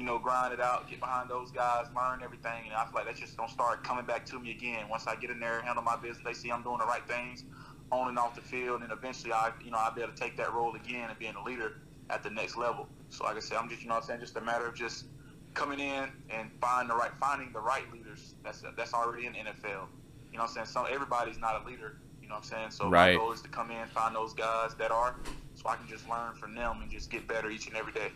you 0.00 0.06
know, 0.06 0.18
grind 0.18 0.54
it 0.54 0.60
out, 0.60 0.88
get 0.88 0.98
behind 0.98 1.28
those 1.28 1.50
guys, 1.50 1.84
learn 1.94 2.22
everything, 2.24 2.64
and 2.64 2.72
I 2.72 2.84
feel 2.84 2.94
like 2.94 3.04
that's 3.04 3.20
just 3.20 3.36
gonna 3.36 3.52
start 3.52 3.84
coming 3.84 4.06
back 4.06 4.24
to 4.26 4.40
me 4.40 4.50
again. 4.50 4.88
Once 4.88 5.06
I 5.06 5.14
get 5.14 5.28
in 5.28 5.38
there, 5.38 5.60
handle 5.60 5.84
my 5.84 5.96
business, 5.96 6.24
they 6.24 6.32
see 6.32 6.50
I'm 6.50 6.62
doing 6.62 6.78
the 6.78 6.86
right 6.86 7.06
things 7.06 7.44
on 7.92 8.08
and 8.08 8.18
off 8.18 8.34
the 8.34 8.40
field, 8.40 8.82
and 8.82 8.90
eventually 8.90 9.34
I, 9.34 9.52
you 9.62 9.70
know, 9.70 9.76
I'll 9.76 9.94
be 9.94 10.00
able 10.00 10.14
to 10.14 10.18
take 10.18 10.38
that 10.38 10.54
role 10.54 10.74
again 10.74 11.10
and 11.10 11.18
being 11.18 11.34
a 11.34 11.44
leader 11.44 11.82
at 12.08 12.22
the 12.22 12.30
next 12.30 12.56
level. 12.56 12.88
So 13.10 13.24
like 13.24 13.36
I 13.36 13.40
said, 13.40 13.58
I'm 13.58 13.68
just, 13.68 13.82
you 13.82 13.88
know, 13.88 13.96
I'm 13.96 14.02
saying, 14.02 14.20
just 14.20 14.36
a 14.36 14.40
matter 14.40 14.66
of 14.66 14.74
just 14.74 15.04
coming 15.52 15.80
in 15.80 16.08
and 16.30 16.50
find 16.62 16.88
the 16.88 16.94
right 16.94 17.10
finding 17.20 17.52
the 17.52 17.60
right 17.60 17.92
leaders 17.92 18.36
that's 18.42 18.62
that's 18.78 18.94
already 18.94 19.26
in 19.26 19.34
NFL. 19.34 19.86
You 20.32 20.38
know 20.38 20.44
what 20.44 20.48
I'm 20.48 20.48
saying? 20.48 20.66
So 20.66 20.84
everybody's 20.84 21.38
not 21.38 21.62
a 21.62 21.66
leader. 21.68 21.98
You 22.22 22.28
know 22.28 22.36
what 22.36 22.44
I'm 22.44 22.48
saying? 22.48 22.70
So 22.70 22.88
right. 22.88 23.12
my 23.12 23.20
goal 23.20 23.32
is 23.32 23.42
to 23.42 23.48
come 23.48 23.70
in, 23.70 23.86
find 23.88 24.16
those 24.16 24.32
guys 24.32 24.74
that 24.76 24.92
are, 24.92 25.16
so 25.56 25.68
I 25.68 25.76
can 25.76 25.88
just 25.88 26.08
learn 26.08 26.34
from 26.36 26.54
them 26.54 26.78
and 26.80 26.90
just 26.90 27.10
get 27.10 27.28
better 27.28 27.50
each 27.50 27.66
and 27.66 27.76
every 27.76 27.92
day. 27.92 28.12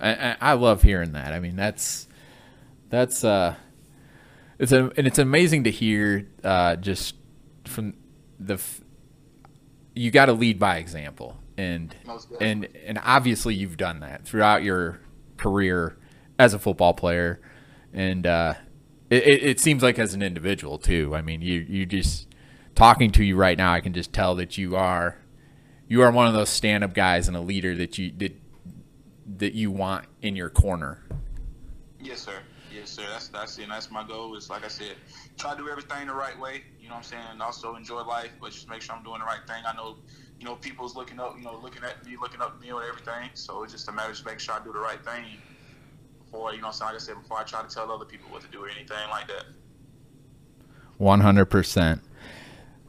I, 0.00 0.36
I 0.40 0.52
love 0.54 0.82
hearing 0.82 1.12
that. 1.12 1.32
I 1.32 1.40
mean, 1.40 1.56
that's 1.56 2.08
that's 2.88 3.24
uh, 3.24 3.54
it's 4.58 4.72
a, 4.72 4.90
and 4.96 5.06
it's 5.06 5.18
amazing 5.18 5.64
to 5.64 5.70
hear 5.70 6.28
uh, 6.42 6.76
just 6.76 7.14
from 7.64 7.94
the 8.38 8.60
you 9.94 10.10
got 10.10 10.26
to 10.26 10.32
lead 10.32 10.58
by 10.58 10.78
example. 10.78 11.38
And 11.56 11.94
and 12.40 12.68
and 12.86 12.98
obviously 13.04 13.54
you've 13.54 13.76
done 13.76 14.00
that 14.00 14.24
throughout 14.24 14.62
your 14.62 15.00
career 15.36 15.98
as 16.38 16.54
a 16.54 16.58
football 16.58 16.94
player. 16.94 17.40
And 17.92 18.26
uh, 18.26 18.54
it, 19.10 19.24
it 19.26 19.60
seems 19.60 19.82
like 19.82 19.98
as 19.98 20.14
an 20.14 20.22
individual 20.22 20.78
too. 20.78 21.14
I 21.14 21.20
mean 21.20 21.42
you 21.42 21.66
you 21.68 21.84
just 21.84 22.28
talking 22.74 23.10
to 23.10 23.24
you 23.24 23.36
right 23.36 23.58
now 23.58 23.72
i 23.72 23.80
can 23.80 23.92
just 23.92 24.12
tell 24.12 24.34
that 24.34 24.56
you 24.56 24.76
are 24.76 25.18
you 25.88 26.00
are 26.02 26.10
one 26.10 26.26
of 26.26 26.32
those 26.32 26.48
stand-up 26.48 26.94
guys 26.94 27.28
and 27.28 27.36
a 27.36 27.40
leader 27.40 27.74
that 27.74 27.98
you 27.98 28.12
that 28.16 28.34
that 29.38 29.54
you 29.54 29.70
want 29.70 30.06
in 30.22 30.36
your 30.36 30.50
corner? 30.50 31.02
Yes 32.00 32.20
sir. 32.20 32.38
Yes 32.74 32.90
sir. 32.90 33.04
That's 33.10 33.28
that's 33.28 33.58
it. 33.58 33.64
And 33.64 33.72
that's 33.72 33.90
my 33.90 34.06
goal 34.06 34.36
is 34.36 34.48
like 34.48 34.64
i 34.64 34.68
said 34.68 34.94
try 35.36 35.52
to 35.52 35.58
do 35.58 35.68
everything 35.68 36.06
the 36.06 36.14
right 36.14 36.38
way. 36.38 36.62
You 36.80 36.88
know 36.88 36.94
what 36.94 36.98
i'm 36.98 37.04
saying? 37.04 37.22
And 37.32 37.42
also 37.42 37.76
enjoy 37.76 38.02
life 38.02 38.30
but 38.40 38.52
just 38.52 38.68
make 38.68 38.82
sure 38.82 38.94
i'm 38.94 39.02
doing 39.02 39.20
the 39.20 39.26
right 39.26 39.46
thing. 39.46 39.62
I 39.66 39.74
know 39.76 39.96
you 40.40 40.46
know, 40.46 40.54
people's 40.56 40.96
looking 40.96 41.20
up, 41.20 41.36
you 41.36 41.44
know, 41.44 41.60
looking 41.62 41.84
at 41.84 42.04
me, 42.04 42.16
looking 42.20 42.40
up 42.40 42.58
me 42.60 42.70
and 42.70 42.78
everything. 42.82 43.28
So 43.34 43.62
it's 43.62 43.74
just 43.74 43.88
a 43.88 43.92
matter 43.92 44.08
of 44.08 44.14
just 44.14 44.24
making 44.24 44.40
sure 44.40 44.54
I 44.54 44.64
do 44.64 44.72
the 44.72 44.78
right 44.78 45.04
thing 45.04 45.24
before, 46.24 46.54
you 46.54 46.62
know, 46.62 46.70
so 46.70 46.86
like 46.86 46.94
I 46.94 46.98
said, 46.98 47.16
before 47.16 47.38
I 47.38 47.44
try 47.44 47.62
to 47.62 47.68
tell 47.68 47.92
other 47.92 48.06
people 48.06 48.30
what 48.30 48.40
to 48.42 48.48
do 48.48 48.64
or 48.64 48.68
anything 48.68 48.96
like 49.10 49.28
that. 49.28 49.44
One 50.96 51.20
hundred 51.20 51.46
percent. 51.46 52.00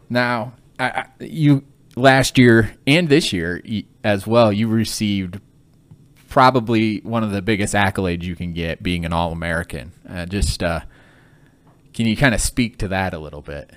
Now, 0.10 0.54
I, 0.80 0.90
I, 0.90 1.06
you 1.20 1.64
last 1.96 2.38
year 2.38 2.74
and 2.88 3.10
this 3.10 3.34
year 3.34 3.62
as 4.04 4.26
well, 4.26 4.52
you 4.54 4.68
received 4.68 5.40
probably 6.32 7.02
one 7.02 7.24
of 7.24 7.30
the 7.30 7.44
biggest 7.44 7.76
accolades 7.76 8.24
you 8.24 8.36
can 8.36 8.54
get, 8.54 8.82
being 8.82 9.06
an 9.06 9.14
All 9.14 9.32
American. 9.32 9.92
Uh, 10.10 10.26
just 10.26 10.64
uh, 10.64 10.80
can 11.94 12.08
you 12.08 12.18
kind 12.18 12.34
of 12.34 12.42
speak 12.42 12.78
to 12.80 12.88
that 12.88 13.14
a 13.14 13.20
little 13.20 13.42
bit? 13.42 13.70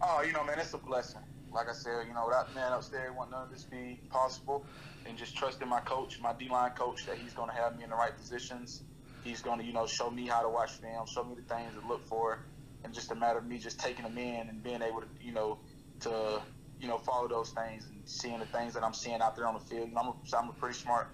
Oh, 0.00 0.22
you 0.22 0.32
know, 0.32 0.42
man, 0.44 0.58
it's 0.58 0.72
a 0.72 0.78
blessing 0.78 1.20
like 1.52 1.68
I 1.68 1.72
said, 1.72 2.06
you 2.06 2.14
know, 2.14 2.26
without 2.26 2.48
the 2.48 2.54
man 2.54 2.72
upstairs, 2.72 3.12
want 3.16 3.30
none 3.30 3.42
of 3.42 3.50
this 3.50 3.64
be 3.64 4.00
possible. 4.10 4.64
And 5.06 5.16
just 5.16 5.36
trusting 5.36 5.68
my 5.68 5.80
coach, 5.80 6.20
my 6.20 6.32
D 6.32 6.48
line 6.48 6.72
coach, 6.72 7.06
that 7.06 7.16
he's 7.16 7.32
going 7.32 7.48
to 7.48 7.54
have 7.54 7.76
me 7.76 7.84
in 7.84 7.90
the 7.90 7.96
right 7.96 8.16
positions. 8.16 8.82
He's 9.24 9.42
going 9.42 9.58
to, 9.58 9.64
you 9.64 9.72
know, 9.72 9.86
show 9.86 10.10
me 10.10 10.26
how 10.26 10.42
to 10.42 10.48
watch 10.48 10.72
film, 10.72 11.06
show 11.06 11.24
me 11.24 11.34
the 11.34 11.54
things 11.54 11.72
to 11.80 11.86
look 11.88 12.06
for, 12.06 12.44
and 12.84 12.92
just 12.94 13.10
a 13.10 13.14
matter 13.14 13.38
of 13.38 13.46
me 13.46 13.58
just 13.58 13.80
taking 13.80 14.04
them 14.04 14.16
in 14.18 14.48
and 14.48 14.62
being 14.62 14.82
able 14.82 15.00
to, 15.00 15.08
you 15.20 15.32
know, 15.32 15.58
to, 16.00 16.40
you 16.80 16.86
know, 16.86 16.98
follow 16.98 17.26
those 17.26 17.50
things 17.50 17.86
and 17.86 18.00
seeing 18.04 18.38
the 18.38 18.46
things 18.46 18.74
that 18.74 18.84
I'm 18.84 18.94
seeing 18.94 19.20
out 19.20 19.34
there 19.34 19.46
on 19.46 19.54
the 19.54 19.60
field. 19.60 19.90
I'm 19.96 20.08
a, 20.08 20.14
I'm 20.36 20.50
a 20.50 20.52
pretty 20.52 20.76
smart, 20.76 21.08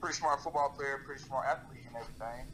pretty 0.00 0.16
smart 0.16 0.42
football 0.42 0.70
player, 0.70 1.02
pretty 1.04 1.22
smart 1.22 1.46
athlete 1.46 1.84
and 1.86 1.96
everything. 1.96 2.46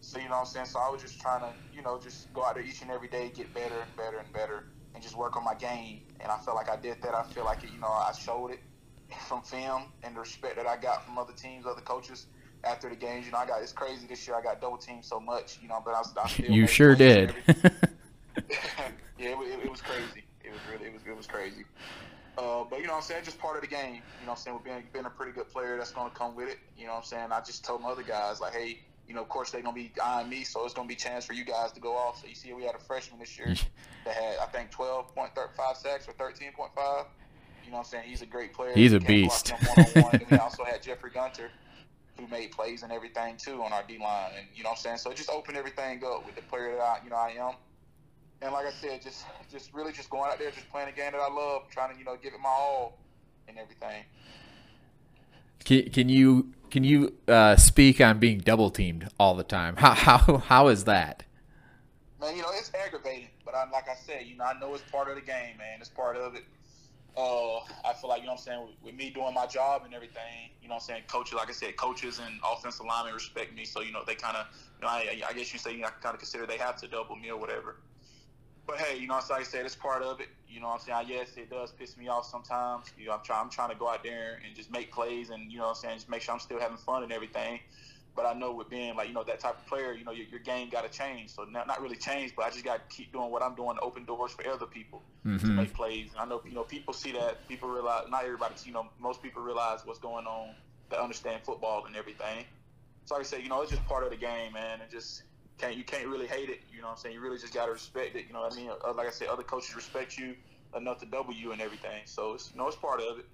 So 0.00 0.18
you 0.18 0.24
know 0.24 0.32
what 0.32 0.40
I'm 0.40 0.46
saying. 0.46 0.66
So 0.66 0.78
I 0.78 0.88
was 0.88 1.02
just 1.02 1.20
trying 1.20 1.40
to, 1.40 1.52
you 1.74 1.82
know, 1.82 1.98
just 1.98 2.32
go 2.32 2.44
out 2.44 2.54
there 2.54 2.64
each 2.64 2.82
and 2.82 2.90
every 2.90 3.08
day, 3.08 3.32
get 3.34 3.52
better 3.52 3.80
and 3.80 3.96
better 3.96 4.18
and 4.18 4.32
better 4.32 4.66
and 4.94 5.02
just 5.02 5.16
work 5.16 5.36
on 5.36 5.44
my 5.44 5.54
game. 5.54 6.02
And 6.20 6.30
I 6.30 6.38
felt 6.38 6.56
like 6.56 6.70
I 6.70 6.76
did 6.76 7.02
that. 7.02 7.14
I 7.14 7.22
feel 7.24 7.44
like, 7.44 7.62
you 7.62 7.78
know, 7.80 7.88
I 7.88 8.12
showed 8.12 8.52
it 8.52 8.60
from 9.28 9.42
film 9.42 9.92
and 10.02 10.16
the 10.16 10.20
respect 10.20 10.56
that 10.56 10.66
I 10.66 10.76
got 10.76 11.04
from 11.04 11.18
other 11.18 11.32
teams, 11.32 11.66
other 11.66 11.82
coaches 11.82 12.26
after 12.64 12.88
the 12.88 12.96
games. 12.96 13.26
You 13.26 13.32
know, 13.32 13.38
I 13.38 13.46
got 13.46 13.62
it's 13.62 13.72
crazy 13.72 14.06
this 14.06 14.26
year. 14.26 14.36
I 14.36 14.42
got 14.42 14.60
double 14.60 14.78
teamed 14.78 15.04
so 15.04 15.20
much, 15.20 15.58
you 15.60 15.68
know, 15.68 15.82
but 15.84 15.94
I, 15.94 15.98
was, 15.98 16.14
I 16.16 16.28
still 16.28 16.50
you 16.50 16.66
sure 16.66 16.94
did. 16.94 17.34
yeah, 17.46 17.54
it, 19.18 19.36
it, 19.38 19.64
it, 19.64 19.70
was 19.70 19.82
crazy. 19.82 20.24
It 20.42 20.50
was 20.50 20.60
really 20.72 20.86
it 20.86 20.92
was 20.92 21.02
it 21.06 21.16
was 21.16 21.26
crazy. 21.26 21.64
Uh, 22.38 22.64
but 22.68 22.80
you 22.80 22.86
know 22.86 22.92
what 22.92 22.98
I'm 22.98 23.02
saying, 23.02 23.24
just 23.24 23.38
part 23.38 23.56
of 23.56 23.62
the 23.62 23.68
game. 23.68 23.94
You 23.94 24.26
know 24.26 24.26
what 24.26 24.30
I'm 24.32 24.36
saying, 24.36 24.56
with 24.56 24.64
being 24.64 24.82
being 24.92 25.06
a 25.06 25.10
pretty 25.10 25.32
good 25.32 25.48
player, 25.48 25.76
that's 25.78 25.92
going 25.92 26.10
to 26.10 26.16
come 26.16 26.34
with 26.34 26.48
it. 26.48 26.58
You 26.76 26.86
know 26.86 26.92
what 26.92 26.98
I'm 26.98 27.04
saying. 27.04 27.32
I 27.32 27.40
just 27.40 27.64
told 27.64 27.82
my 27.82 27.88
other 27.88 28.02
guys 28.02 28.40
like, 28.40 28.54
hey, 28.54 28.80
you 29.08 29.14
know, 29.14 29.22
of 29.22 29.28
course 29.28 29.50
they're 29.50 29.62
gonna 29.62 29.74
be 29.74 29.92
eyeing 30.02 30.28
me, 30.28 30.42
so 30.44 30.64
it's 30.64 30.74
gonna 30.74 30.88
be 30.88 30.94
a 30.94 30.98
chance 30.98 31.24
for 31.24 31.32
you 31.32 31.44
guys 31.44 31.72
to 31.72 31.80
go 31.80 31.96
off. 31.96 32.20
So 32.20 32.26
you 32.26 32.34
see, 32.34 32.52
we 32.52 32.64
had 32.64 32.74
a 32.74 32.78
freshman 32.78 33.20
this 33.20 33.38
year 33.38 33.54
that 34.04 34.14
had 34.14 34.38
I 34.38 34.46
think 34.46 34.70
12.5 34.72 35.76
sacks 35.76 36.08
or 36.08 36.12
13.5. 36.12 37.06
You 37.64 37.72
know 37.72 37.78
what 37.78 37.78
I'm 37.78 37.84
saying? 37.84 38.04
He's 38.06 38.22
a 38.22 38.26
great 38.26 38.52
player. 38.52 38.72
He's 38.74 38.92
a 38.92 39.00
beast. 39.00 39.52
we 40.30 40.38
also 40.38 40.64
had 40.64 40.82
Jeffrey 40.82 41.10
Gunter, 41.10 41.50
who 42.18 42.26
made 42.28 42.52
plays 42.52 42.82
and 42.82 42.92
everything 42.92 43.36
too 43.36 43.62
on 43.62 43.72
our 43.72 43.82
D 43.86 43.98
line, 43.98 44.32
and 44.38 44.46
you 44.54 44.62
know 44.62 44.70
what 44.70 44.78
I'm 44.78 44.82
saying. 44.82 44.98
So 44.98 45.10
it 45.10 45.16
just 45.16 45.30
open 45.30 45.56
everything 45.56 46.02
up 46.04 46.24
with 46.26 46.36
the 46.36 46.42
player 46.42 46.76
that 46.76 46.82
I, 46.82 46.98
you 47.04 47.10
know, 47.10 47.16
I 47.16 47.30
am. 47.38 47.54
And 48.42 48.52
like 48.52 48.66
I 48.66 48.70
said, 48.70 49.02
just 49.02 49.24
just 49.50 49.72
really 49.72 49.92
just 49.92 50.10
going 50.10 50.30
out 50.30 50.38
there, 50.38 50.50
just 50.50 50.68
playing 50.70 50.88
a 50.88 50.92
game 50.92 51.12
that 51.12 51.20
I 51.20 51.32
love, 51.32 51.62
trying 51.70 51.92
to 51.92 51.98
you 51.98 52.04
know 52.04 52.16
give 52.22 52.34
it 52.34 52.40
my 52.40 52.48
all 52.48 52.98
and 53.48 53.58
everything. 53.58 54.04
Can, 55.64 55.90
can 55.90 56.08
you 56.08 56.52
can 56.70 56.84
you 56.84 57.14
uh, 57.28 57.56
speak 57.56 58.00
on 58.00 58.18
being 58.18 58.38
double 58.38 58.70
teamed 58.70 59.08
all 59.18 59.34
the 59.34 59.44
time? 59.44 59.76
How 59.76 59.94
how 59.94 60.38
how 60.38 60.68
is 60.68 60.84
that? 60.84 61.24
Man, 62.20 62.36
you 62.36 62.42
know 62.42 62.48
it's 62.52 62.70
aggravating, 62.74 63.28
but 63.44 63.54
I'm 63.54 63.70
like 63.70 63.88
I 63.88 63.94
said, 63.94 64.26
you 64.26 64.36
know 64.36 64.44
I 64.44 64.58
know 64.58 64.74
it's 64.74 64.84
part 64.90 65.08
of 65.08 65.14
the 65.14 65.22
game, 65.22 65.56
man. 65.58 65.78
It's 65.80 65.88
part 65.88 66.16
of 66.16 66.34
it. 66.34 66.44
Uh, 67.16 67.60
I 67.82 67.94
feel 67.98 68.10
like 68.10 68.20
you 68.20 68.26
know 68.26 68.32
what 68.32 68.40
I'm 68.40 68.44
saying 68.44 68.60
with, 68.60 68.74
with, 68.82 68.94
me 68.94 69.08
doing 69.08 69.32
my 69.32 69.46
job 69.46 69.82
and 69.86 69.94
everything. 69.94 70.50
You 70.60 70.68
know 70.68 70.74
what 70.74 70.82
I'm 70.82 70.86
saying, 70.86 71.02
coaches. 71.08 71.34
Like 71.34 71.48
I 71.48 71.52
said, 71.52 71.76
coaches 71.76 72.20
and 72.24 72.38
offensive 72.44 72.84
linemen 72.84 73.14
respect 73.14 73.54
me, 73.54 73.64
so 73.64 73.80
you 73.80 73.90
know 73.90 74.02
they 74.06 74.14
kind 74.14 74.36
of, 74.36 74.46
you 74.78 74.82
know, 74.82 74.88
I, 74.88 75.22
I 75.26 75.32
guess 75.32 75.50
you 75.52 75.58
say 75.58 75.72
you 75.72 75.80
know, 75.80 75.88
kind 76.02 76.12
of 76.12 76.18
consider 76.18 76.46
they 76.46 76.58
have 76.58 76.76
to 76.82 76.88
double 76.88 77.16
me 77.16 77.30
or 77.30 77.38
whatever. 77.38 77.76
But 78.66 78.78
hey, 78.78 78.98
you 78.98 79.06
know, 79.06 79.14
like 79.14 79.40
I 79.40 79.42
said, 79.44 79.64
it's 79.64 79.76
part 79.76 80.02
of 80.02 80.20
it. 80.20 80.28
You 80.48 80.60
know 80.60 80.68
what 80.68 80.80
I'm 80.88 81.06
saying? 81.06 81.06
Yes, 81.08 81.36
it 81.36 81.50
does 81.50 81.70
piss 81.72 81.96
me 81.96 82.08
off 82.08 82.26
sometimes. 82.28 82.86
You 82.98 83.06
know, 83.06 83.12
I'm 83.12 83.22
trying 83.22 83.44
I'm 83.44 83.50
trying 83.50 83.70
to 83.70 83.76
go 83.76 83.88
out 83.88 84.02
there 84.02 84.40
and 84.44 84.56
just 84.56 84.72
make 84.72 84.90
plays 84.90 85.30
and, 85.30 85.52
you 85.52 85.58
know 85.58 85.64
what 85.64 85.70
I'm 85.70 85.76
saying, 85.76 85.96
just 85.96 86.08
make 86.08 86.22
sure 86.22 86.34
I'm 86.34 86.40
still 86.40 86.58
having 86.58 86.76
fun 86.78 87.02
and 87.02 87.12
everything. 87.12 87.60
But 88.16 88.24
I 88.24 88.32
know 88.32 88.52
with 88.52 88.70
being 88.70 88.96
like, 88.96 89.08
you 89.08 89.14
know, 89.14 89.22
that 89.24 89.40
type 89.40 89.58
of 89.58 89.66
player, 89.66 89.92
you 89.92 90.04
know, 90.04 90.10
your, 90.10 90.26
your 90.26 90.40
game 90.40 90.70
got 90.70 90.90
to 90.90 90.98
change. 90.98 91.34
So 91.34 91.44
not, 91.44 91.66
not 91.66 91.82
really 91.82 91.96
change, 91.96 92.34
but 92.34 92.46
I 92.46 92.50
just 92.50 92.64
got 92.64 92.88
to 92.88 92.96
keep 92.96 93.12
doing 93.12 93.30
what 93.30 93.42
I'm 93.42 93.54
doing 93.54 93.76
to 93.76 93.82
open 93.82 94.06
doors 94.06 94.32
for 94.32 94.48
other 94.48 94.64
people 94.64 95.02
mm-hmm. 95.24 95.46
to 95.46 95.52
make 95.52 95.74
plays. 95.74 96.12
And 96.12 96.20
I 96.20 96.24
know, 96.24 96.40
you 96.46 96.54
know, 96.54 96.62
people 96.62 96.94
see 96.94 97.12
that. 97.12 97.46
People 97.46 97.68
realize, 97.68 98.06
not 98.10 98.24
everybody, 98.24 98.54
you 98.64 98.72
know, 98.72 98.86
most 98.98 99.22
people 99.22 99.42
realize 99.42 99.80
what's 99.84 99.98
going 99.98 100.26
on 100.26 100.54
that 100.88 100.98
understand 100.98 101.42
football 101.44 101.84
and 101.84 101.94
everything. 101.94 102.46
So 103.04 103.16
like 103.16 103.24
I 103.24 103.26
said, 103.26 103.42
you 103.42 103.50
know, 103.50 103.60
it's 103.60 103.70
just 103.70 103.84
part 103.86 104.02
of 104.02 104.10
the 104.10 104.16
game, 104.16 104.54
man. 104.54 104.80
And 104.80 104.90
just 104.90 105.22
can't 105.58 105.76
you 105.76 105.84
can't 105.84 106.06
really 106.06 106.26
hate 106.26 106.48
it. 106.48 106.60
You 106.72 106.80
know 106.80 106.88
what 106.88 106.92
I'm 106.92 106.98
saying? 106.98 107.14
You 107.14 107.20
really 107.20 107.38
just 107.38 107.54
gotta 107.54 107.72
respect 107.72 108.16
it. 108.16 108.26
You 108.26 108.32
know 108.32 108.40
what 108.42 108.52
I 108.52 108.56
mean? 108.56 108.70
Uh, 108.70 108.92
like 108.94 109.06
I 109.06 109.10
said, 109.10 109.28
other 109.28 109.42
coaches 109.42 109.74
respect 109.74 110.18
you 110.18 110.34
enough 110.76 110.98
to 111.00 111.06
double 111.06 111.32
you 111.32 111.52
and 111.52 111.60
everything. 111.60 112.02
So 112.04 112.34
it's 112.34 112.50
you 112.52 112.58
know 112.58 112.66
it's 112.68 112.76
part 112.76 113.00
of 113.00 113.18
it. 113.18 113.26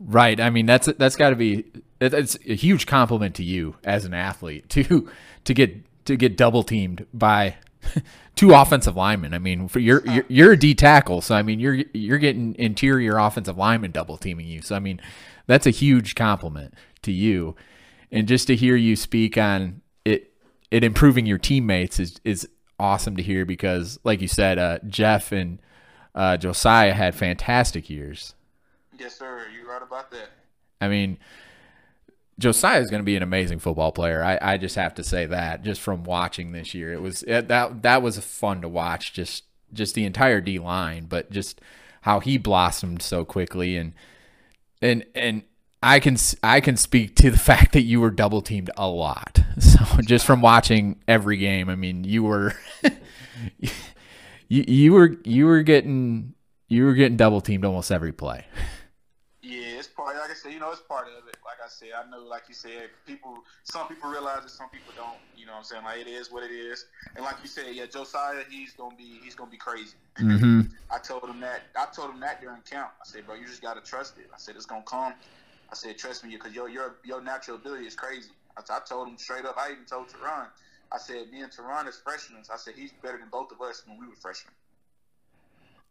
Right. 0.00 0.40
I 0.40 0.50
mean 0.50 0.66
that's 0.66 0.86
that's 0.98 1.16
got 1.16 1.30
to 1.30 1.36
be 1.36 1.64
it's 2.00 2.36
a 2.46 2.54
huge 2.54 2.86
compliment 2.86 3.34
to 3.36 3.44
you 3.44 3.76
as 3.84 4.04
an 4.04 4.14
athlete 4.14 4.68
to 4.70 5.10
to 5.44 5.54
get 5.54 6.04
to 6.06 6.16
get 6.16 6.36
double 6.36 6.62
teamed 6.62 7.06
by 7.12 7.56
two 8.36 8.52
offensive 8.52 8.96
linemen. 8.96 9.34
I 9.34 9.38
mean, 9.38 9.68
for 9.68 9.78
you're, 9.78 10.02
you're 10.06 10.24
you're 10.28 10.52
a 10.52 10.58
D 10.58 10.74
tackle, 10.74 11.20
so 11.20 11.34
I 11.34 11.42
mean 11.42 11.60
you're 11.60 11.84
you're 11.92 12.18
getting 12.18 12.54
interior 12.58 13.18
offensive 13.18 13.56
linemen 13.56 13.90
double 13.90 14.16
teaming 14.16 14.46
you. 14.46 14.62
So 14.62 14.74
I 14.74 14.78
mean, 14.78 15.00
that's 15.46 15.66
a 15.66 15.70
huge 15.70 16.14
compliment 16.14 16.74
to 17.02 17.12
you. 17.12 17.54
And 18.12 18.26
just 18.26 18.48
to 18.48 18.56
hear 18.56 18.74
you 18.74 18.96
speak 18.96 19.38
on 19.38 19.82
it 20.70 20.84
improving 20.84 21.26
your 21.26 21.38
teammates 21.38 21.98
is 21.98 22.20
is 22.24 22.48
awesome 22.78 23.16
to 23.16 23.22
hear 23.22 23.44
because, 23.44 23.98
like 24.04 24.20
you 24.20 24.28
said, 24.28 24.58
uh, 24.58 24.78
Jeff 24.86 25.32
and 25.32 25.58
uh, 26.14 26.36
Josiah 26.36 26.94
had 26.94 27.14
fantastic 27.14 27.90
years. 27.90 28.34
Yes, 28.98 29.18
sir. 29.18 29.46
You're 29.54 29.68
right 29.68 29.82
about 29.82 30.10
that. 30.10 30.28
I 30.80 30.88
mean, 30.88 31.18
Josiah 32.38 32.80
is 32.80 32.90
going 32.90 33.02
to 33.02 33.06
be 33.06 33.16
an 33.16 33.22
amazing 33.22 33.58
football 33.58 33.92
player. 33.92 34.22
I, 34.22 34.38
I 34.40 34.56
just 34.56 34.76
have 34.76 34.94
to 34.94 35.04
say 35.04 35.26
that 35.26 35.62
just 35.62 35.80
from 35.80 36.04
watching 36.04 36.52
this 36.52 36.74
year, 36.74 36.92
it 36.92 37.02
was 37.02 37.22
it, 37.24 37.48
that 37.48 37.82
that 37.82 38.02
was 38.02 38.18
fun 38.18 38.62
to 38.62 38.68
watch. 38.68 39.12
Just 39.12 39.44
just 39.72 39.94
the 39.94 40.04
entire 40.04 40.40
D 40.40 40.58
line, 40.58 41.06
but 41.06 41.30
just 41.30 41.60
how 42.02 42.20
he 42.20 42.38
blossomed 42.38 43.02
so 43.02 43.24
quickly 43.24 43.76
and 43.76 43.92
and 44.80 45.04
and 45.14 45.42
I 45.82 45.98
can 45.98 46.16
I 46.42 46.60
can 46.60 46.76
speak 46.76 47.16
to 47.16 47.30
the 47.30 47.38
fact 47.50 47.72
that 47.72 47.82
you 47.82 48.00
were 48.00 48.10
double 48.10 48.42
teamed 48.42 48.70
a 48.76 48.88
lot. 48.88 49.40
So 49.60 50.00
just 50.02 50.24
from 50.24 50.40
watching 50.40 51.00
every 51.08 51.36
game, 51.36 51.68
I 51.68 51.74
mean, 51.74 52.04
you 52.04 52.22
were 52.22 52.54
you, 53.58 53.70
you 54.48 54.92
were 54.92 55.16
you 55.24 55.46
were 55.46 55.62
getting 55.62 56.34
you 56.68 56.84
were 56.84 56.94
getting 56.94 57.16
double 57.16 57.40
teamed 57.40 57.64
almost 57.64 57.90
every 57.90 58.12
play. 58.12 58.46
Yeah, 59.42 59.78
it's 59.78 59.88
part. 59.88 60.16
Like 60.16 60.30
I 60.30 60.34
said, 60.34 60.52
you 60.52 60.60
know, 60.60 60.70
it's 60.70 60.80
part 60.80 61.08
of 61.08 61.26
it. 61.28 61.36
Like 61.44 61.56
I 61.64 61.68
said, 61.68 61.88
I 61.96 62.08
know, 62.10 62.22
like 62.22 62.42
you 62.48 62.54
said, 62.54 62.90
people. 63.06 63.38
Some 63.64 63.88
people 63.88 64.10
realize 64.10 64.44
it, 64.44 64.50
some 64.50 64.68
people 64.70 64.92
don't. 64.96 65.18
You 65.36 65.46
know, 65.46 65.52
what 65.52 65.58
I'm 65.58 65.64
saying, 65.64 65.84
like 65.84 66.00
it 66.00 66.06
is 66.06 66.30
what 66.30 66.44
it 66.44 66.52
is. 66.52 66.86
And 67.16 67.24
like 67.24 67.36
you 67.42 67.48
said, 67.48 67.66
yeah, 67.72 67.86
Josiah, 67.86 68.44
he's 68.48 68.72
gonna 68.72 68.96
be 68.96 69.18
he's 69.22 69.34
gonna 69.34 69.50
be 69.50 69.56
crazy. 69.56 69.96
Mm-hmm. 70.18 70.60
I 70.90 70.98
told 70.98 71.24
him 71.24 71.40
that. 71.40 71.62
I 71.76 71.86
told 71.86 72.10
him 72.10 72.20
that 72.20 72.40
during 72.40 72.62
camp. 72.62 72.90
I 73.00 73.06
said, 73.06 73.26
bro, 73.26 73.34
you 73.34 73.46
just 73.46 73.62
gotta 73.62 73.80
trust 73.80 74.18
it. 74.18 74.30
I 74.32 74.38
said 74.38 74.56
it's 74.56 74.66
gonna 74.66 74.82
come. 74.86 75.14
I 75.70 75.74
said, 75.74 75.98
trust 75.98 76.24
me, 76.24 76.30
because 76.30 76.54
your 76.54 76.68
your 76.68 76.96
your 77.04 77.22
natural 77.22 77.56
ability 77.56 77.86
is 77.86 77.94
crazy. 77.94 78.30
I, 78.56 78.62
I 78.70 78.80
told 78.80 79.08
him 79.08 79.16
straight 79.16 79.44
up. 79.44 79.56
I 79.58 79.72
even 79.72 79.84
told 79.84 80.08
Tarron. 80.08 80.46
I 80.92 80.98
said, 80.98 81.30
me 81.30 81.42
and 81.42 81.52
Tarron 81.52 81.86
as 81.86 81.98
freshmen. 81.98 82.42
I 82.52 82.56
said 82.56 82.74
he's 82.76 82.90
better 83.02 83.18
than 83.18 83.28
both 83.30 83.52
of 83.52 83.60
us 83.60 83.84
when 83.86 83.98
we 83.98 84.08
were 84.08 84.16
freshmen. 84.16 84.52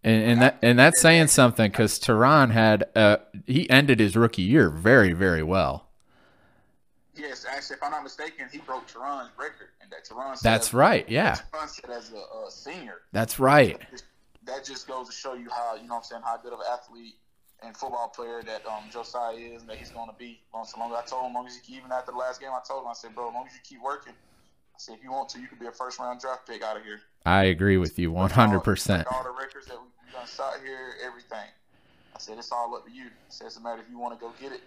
And, 0.04 0.24
and 0.24 0.42
that 0.42 0.60
and 0.62 0.80
that's 0.80 1.02
saying 1.02 1.28
something 1.28 1.70
because 1.70 2.00
Tarron 2.00 2.52
had 2.52 2.86
uh, 2.96 3.18
he 3.46 3.70
ended 3.70 4.00
his 4.00 4.16
rookie 4.16 4.44
year 4.44 4.70
very 4.70 5.14
very 5.14 5.44
well. 5.44 5.88
Yes, 7.16 7.46
actually, 7.50 7.76
if 7.76 7.84
I'm 7.84 7.92
not 7.92 8.04
mistaken, 8.04 8.46
he 8.50 8.60
broke 8.60 8.88
Tarron's 8.88 9.30
record, 9.38 9.68
and 9.82 9.92
that. 9.92 10.08
Said 10.08 10.38
That's 10.42 10.74
right. 10.74 11.10
Yeah, 11.10 11.34
said 11.34 11.90
as 11.90 12.14
a, 12.14 12.16
a 12.16 12.50
senior. 12.50 13.02
that's 13.12 13.40
right. 13.40 13.78
That 14.46 14.64
just 14.64 14.88
goes 14.88 15.08
to 15.08 15.14
show 15.14 15.34
you 15.34 15.50
how 15.50 15.76
you 15.76 15.84
know 15.84 15.96
what 15.96 15.98
I'm 15.98 16.04
saying 16.04 16.22
how 16.24 16.38
good 16.38 16.54
of 16.54 16.60
an 16.60 16.66
athlete 16.72 17.16
and 17.64 17.76
football 17.76 18.08
player 18.08 18.42
that 18.44 18.66
um, 18.66 18.84
Josiah 18.92 19.36
is, 19.36 19.62
and 19.62 19.70
that 19.70 19.78
he's 19.78 19.92
going 19.92 20.10
to 20.10 20.16
be. 20.18 20.40
Long 20.54 20.66
so 20.66 20.80
long. 20.80 20.94
I 20.94 21.02
told 21.06 21.26
him, 21.26 21.34
long 21.34 21.48
as 21.48 21.60
you 21.68 21.78
even 21.78 21.92
after 21.92 22.12
the 22.12 22.18
last 22.18 22.40
game, 22.40 22.50
I 22.52 22.62
told 22.68 22.84
him, 22.84 22.90
I 22.90 22.94
said, 22.94 23.14
bro, 23.16 23.30
as 23.30 23.34
long 23.34 23.48
as 23.48 23.54
you 23.54 23.60
keep 23.64 23.82
working, 23.84 24.14
I 24.14 24.78
said, 24.78 24.96
if 24.98 25.04
you 25.04 25.12
want 25.12 25.30
to, 25.30 25.40
you 25.40 25.48
could 25.48 25.60
be 25.60 25.68
a 25.68 25.72
first 25.72 26.00
round 26.00 26.22
draft 26.22 26.48
pick 26.48 26.64
out 26.64 26.78
of 26.78 26.84
here. 26.84 27.02
I 27.26 27.46
agree 27.46 27.78
with 27.78 28.00
you 28.00 28.12
one 28.12 28.30
hundred 28.30 28.62
percent. 28.62 29.08
All 29.12 29.24
the 29.24 29.32
records 29.32 29.68
that 29.68 29.78
we 29.78 30.12
done 30.12 30.26
shot 30.26 30.56
here, 30.64 30.96
everything. 31.06 31.50
I 32.16 32.20
said 32.20 32.38
it's 32.38 32.52
all 32.52 32.74
up 32.76 32.86
to 32.86 32.92
you. 32.92 33.06
I 33.06 33.30
said 33.30 33.48
it's 33.48 33.58
a 33.58 33.62
matter 33.62 33.82
if 33.82 33.90
you 33.90 34.00
want 34.00 34.18
to 34.18 34.26
go 34.26 34.32
get 34.42 34.52
it. 34.52 34.62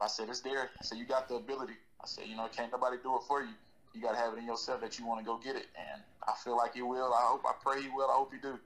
I 0.00 0.06
said 0.06 0.28
it's 0.28 0.40
there. 0.40 0.70
I 0.80 0.84
said 0.84 0.98
you 0.98 1.04
got 1.04 1.28
the 1.28 1.34
ability. 1.34 1.74
I 2.02 2.06
said 2.06 2.24
you 2.26 2.36
know 2.36 2.48
can't 2.54 2.72
nobody 2.72 2.96
do 3.02 3.16
it 3.16 3.22
for 3.28 3.42
you. 3.42 3.52
You 3.92 4.00
got 4.00 4.12
to 4.12 4.18
have 4.18 4.34
it 4.34 4.38
in 4.38 4.46
yourself 4.46 4.80
that 4.82 4.98
you 4.98 5.06
want 5.06 5.18
to 5.20 5.26
go 5.26 5.36
get 5.36 5.56
it, 5.56 5.66
and 5.76 6.00
I 6.26 6.32
feel 6.44 6.56
like 6.56 6.74
he 6.74 6.82
will. 6.82 7.12
I 7.12 7.22
hope. 7.22 7.42
I 7.44 7.52
pray 7.60 7.82
he 7.82 7.88
will. 7.88 8.08
I 8.08 8.14
hope 8.14 8.32
he 8.32 8.38
do. 8.40 8.58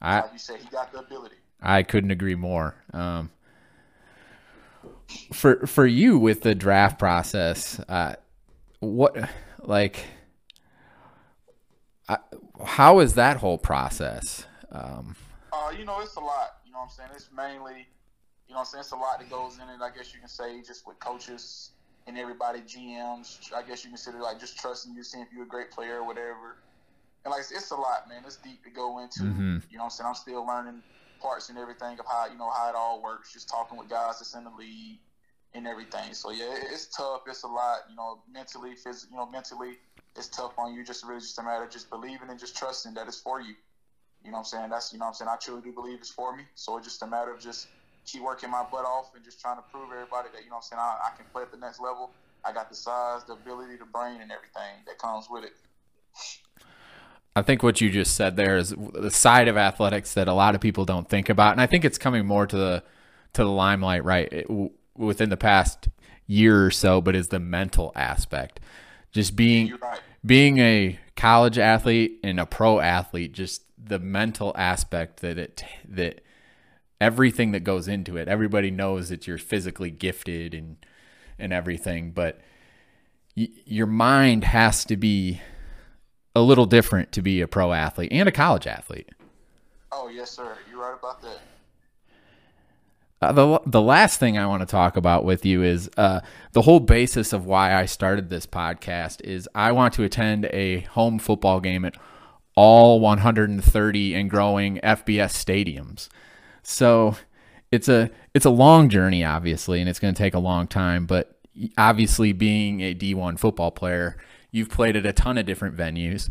I 0.00 0.20
like 0.20 0.32
you 0.32 0.38
said, 0.38 0.58
he 0.60 0.68
got 0.70 0.90
the 0.90 1.00
ability. 1.00 1.36
I 1.62 1.82
couldn't 1.82 2.10
agree 2.10 2.34
more. 2.34 2.74
Um, 2.92 3.30
for 5.32 5.66
for 5.66 5.86
you 5.86 6.18
with 6.18 6.42
the 6.42 6.54
draft 6.54 6.98
process, 6.98 7.80
uh, 7.88 8.14
what 8.80 9.16
like 9.60 10.04
I, 12.08 12.18
how 12.64 13.00
is 13.00 13.14
that 13.14 13.38
whole 13.38 13.58
process? 13.58 14.46
Um, 14.72 15.16
Uh, 15.52 15.72
you 15.76 15.84
know, 15.84 16.00
it's 16.00 16.16
a 16.16 16.20
lot. 16.20 16.58
You 16.64 16.72
know 16.72 16.78
what 16.78 16.84
I'm 16.84 16.90
saying? 16.90 17.10
It's 17.14 17.28
mainly, 17.36 17.86
you 18.48 18.54
know 18.54 18.56
what 18.56 18.58
I'm 18.60 18.64
saying? 18.66 18.80
It's 18.80 18.92
a 18.92 18.96
lot 18.96 19.18
that 19.18 19.28
goes 19.28 19.56
in 19.56 19.68
it, 19.68 19.80
I 19.82 19.90
guess 19.94 20.14
you 20.14 20.20
can 20.20 20.28
say, 20.28 20.62
just 20.62 20.86
with 20.86 20.98
coaches 21.00 21.70
and 22.06 22.16
everybody, 22.16 22.60
GMs. 22.60 23.52
I 23.52 23.62
guess 23.62 23.84
you 23.84 23.90
consider 23.90 24.18
like 24.20 24.40
just 24.40 24.58
trusting 24.58 24.94
you, 24.94 25.02
seeing 25.02 25.24
if 25.24 25.32
you're 25.32 25.44
a 25.44 25.48
great 25.48 25.70
player 25.70 25.98
or 25.98 26.06
whatever. 26.06 26.56
And 27.24 27.32
like, 27.32 27.42
it's 27.42 27.70
a 27.70 27.76
lot, 27.76 28.08
man. 28.08 28.22
It's 28.24 28.36
deep 28.36 28.64
to 28.64 28.70
go 28.70 29.00
into. 29.00 29.20
Mhm. 29.20 29.62
You 29.70 29.76
know 29.76 29.84
what 29.84 29.84
I'm 29.84 29.90
saying? 29.90 30.08
I'm 30.08 30.14
still 30.14 30.46
learning 30.46 30.82
parts 31.20 31.48
and 31.48 31.58
everything 31.58 31.98
of 31.98 32.06
how, 32.06 32.26
you 32.26 32.38
know, 32.38 32.50
how 32.50 32.68
it 32.68 32.74
all 32.74 33.02
works. 33.02 33.32
Just 33.32 33.48
talking 33.48 33.78
with 33.78 33.88
guys 33.88 34.18
that's 34.18 34.34
in 34.34 34.44
the 34.44 34.50
league 34.50 34.98
and 35.54 35.66
everything. 35.66 36.14
So, 36.14 36.30
yeah, 36.30 36.54
it's 36.72 36.86
tough. 36.86 37.22
It's 37.26 37.42
a 37.42 37.48
lot, 37.48 37.80
you 37.88 37.96
know, 37.96 38.22
mentally, 38.30 38.74
physically, 38.74 39.12
you 39.12 39.16
know, 39.18 39.30
mentally, 39.30 39.78
it's 40.16 40.28
tough 40.28 40.52
on 40.58 40.74
you. 40.74 40.84
Just 40.84 41.04
really 41.04 41.20
just 41.20 41.38
a 41.38 41.42
matter 41.42 41.64
of 41.64 41.70
just 41.70 41.90
believing 41.90 42.30
and 42.30 42.38
just 42.38 42.56
trusting 42.56 42.94
that 42.94 43.06
it's 43.06 43.20
for 43.20 43.40
you. 43.40 43.54
You 44.24 44.30
know 44.30 44.38
what 44.38 44.38
I'm 44.40 44.44
saying? 44.44 44.70
That's 44.70 44.92
you 44.92 44.98
know 44.98 45.06
what 45.06 45.08
I'm 45.08 45.14
saying. 45.14 45.30
I 45.32 45.36
truly 45.36 45.62
do 45.62 45.72
believe 45.72 45.98
it's 45.98 46.10
for 46.10 46.36
me. 46.36 46.44
So 46.54 46.76
it's 46.76 46.86
just 46.86 47.02
a 47.02 47.06
matter 47.06 47.32
of 47.32 47.40
just 47.40 47.68
keep 48.04 48.22
working 48.22 48.50
my 48.50 48.64
butt 48.70 48.84
off 48.84 49.10
and 49.14 49.24
just 49.24 49.40
trying 49.40 49.56
to 49.56 49.64
prove 49.72 49.90
everybody 49.92 50.28
that 50.34 50.44
you 50.44 50.50
know 50.50 50.56
what 50.56 50.68
I'm 50.72 50.76
saying. 50.76 50.80
I, 50.80 51.08
I 51.08 51.16
can 51.16 51.26
play 51.32 51.42
at 51.42 51.50
the 51.50 51.58
next 51.58 51.80
level. 51.80 52.10
I 52.44 52.52
got 52.52 52.68
the 52.68 52.76
size, 52.76 53.24
the 53.24 53.34
ability, 53.34 53.76
the 53.76 53.86
brain, 53.86 54.20
and 54.20 54.32
everything 54.32 54.84
that 54.86 54.98
comes 54.98 55.28
with 55.30 55.44
it. 55.44 55.52
I 57.40 57.42
think 57.42 57.62
what 57.62 57.80
you 57.80 57.88
just 57.88 58.14
said 58.14 58.36
there 58.36 58.58
is 58.58 58.74
the 58.92 59.10
side 59.10 59.48
of 59.48 59.56
athletics 59.56 60.12
that 60.12 60.28
a 60.28 60.34
lot 60.34 60.54
of 60.54 60.60
people 60.60 60.84
don't 60.84 61.08
think 61.08 61.30
about, 61.30 61.52
and 61.52 61.60
I 61.60 61.66
think 61.66 61.86
it's 61.86 61.96
coming 61.96 62.26
more 62.26 62.46
to 62.46 62.56
the 62.56 62.82
to 63.32 63.44
the 63.44 63.50
limelight 63.50 64.04
right 64.04 64.30
it, 64.30 64.46
w- 64.48 64.70
within 64.94 65.30
the 65.30 65.38
past 65.38 65.88
year 66.26 66.66
or 66.66 66.70
so. 66.70 67.00
But 67.00 67.16
is 67.16 67.28
the 67.28 67.40
mental 67.40 67.92
aspect, 67.96 68.60
just 69.10 69.36
being 69.36 69.74
right. 69.80 70.00
being 70.24 70.58
a 70.58 70.98
college 71.16 71.58
athlete 71.58 72.20
and 72.22 72.38
a 72.38 72.44
pro 72.44 72.78
athlete, 72.78 73.32
just 73.32 73.62
the 73.82 73.98
mental 73.98 74.52
aspect 74.54 75.20
that 75.20 75.38
it 75.38 75.64
that 75.88 76.20
everything 77.00 77.52
that 77.52 77.64
goes 77.64 77.88
into 77.88 78.18
it. 78.18 78.28
Everybody 78.28 78.70
knows 78.70 79.08
that 79.08 79.26
you're 79.26 79.38
physically 79.38 79.90
gifted 79.90 80.52
and 80.52 80.76
and 81.38 81.54
everything, 81.54 82.10
but 82.10 82.38
y- 83.34 83.48
your 83.64 83.86
mind 83.86 84.44
has 84.44 84.84
to 84.84 84.98
be 84.98 85.40
a 86.34 86.40
little 86.40 86.66
different 86.66 87.12
to 87.12 87.22
be 87.22 87.40
a 87.40 87.48
pro 87.48 87.72
athlete 87.72 88.12
and 88.12 88.28
a 88.28 88.32
college 88.32 88.66
athlete. 88.66 89.08
Oh 89.92 90.08
yes, 90.08 90.30
sir. 90.30 90.56
You're 90.70 90.80
right 90.80 90.96
about 90.98 91.20
that. 91.22 91.38
Uh, 93.22 93.32
the 93.32 93.60
the 93.66 93.82
last 93.82 94.18
thing 94.18 94.38
I 94.38 94.46
want 94.46 94.62
to 94.62 94.66
talk 94.66 94.96
about 94.96 95.24
with 95.24 95.44
you 95.44 95.62
is 95.62 95.90
uh, 95.96 96.20
the 96.52 96.62
whole 96.62 96.80
basis 96.80 97.32
of 97.32 97.44
why 97.44 97.74
I 97.74 97.84
started 97.84 98.30
this 98.30 98.46
podcast 98.46 99.20
is 99.22 99.48
I 99.54 99.72
want 99.72 99.92
to 99.94 100.04
attend 100.04 100.46
a 100.46 100.80
home 100.80 101.18
football 101.18 101.60
game 101.60 101.84
at 101.84 101.96
all 102.56 102.98
130 103.00 104.14
and 104.14 104.30
growing 104.30 104.78
FBS 104.78 105.32
stadiums. 105.32 106.08
So 106.62 107.16
it's 107.70 107.88
a 107.88 108.10
it's 108.32 108.46
a 108.46 108.50
long 108.50 108.88
journey, 108.88 109.24
obviously, 109.24 109.80
and 109.80 109.88
it's 109.88 109.98
going 109.98 110.14
to 110.14 110.18
take 110.18 110.34
a 110.34 110.38
long 110.38 110.66
time. 110.66 111.04
But 111.04 111.38
obviously, 111.76 112.32
being 112.32 112.80
a 112.80 112.94
D1 112.94 113.38
football 113.38 113.70
player, 113.70 114.16
you've 114.50 114.68
played 114.68 114.96
at 114.96 115.06
a 115.06 115.12
ton 115.12 115.38
of 115.38 115.46
different 115.46 115.76
venues, 115.76 116.30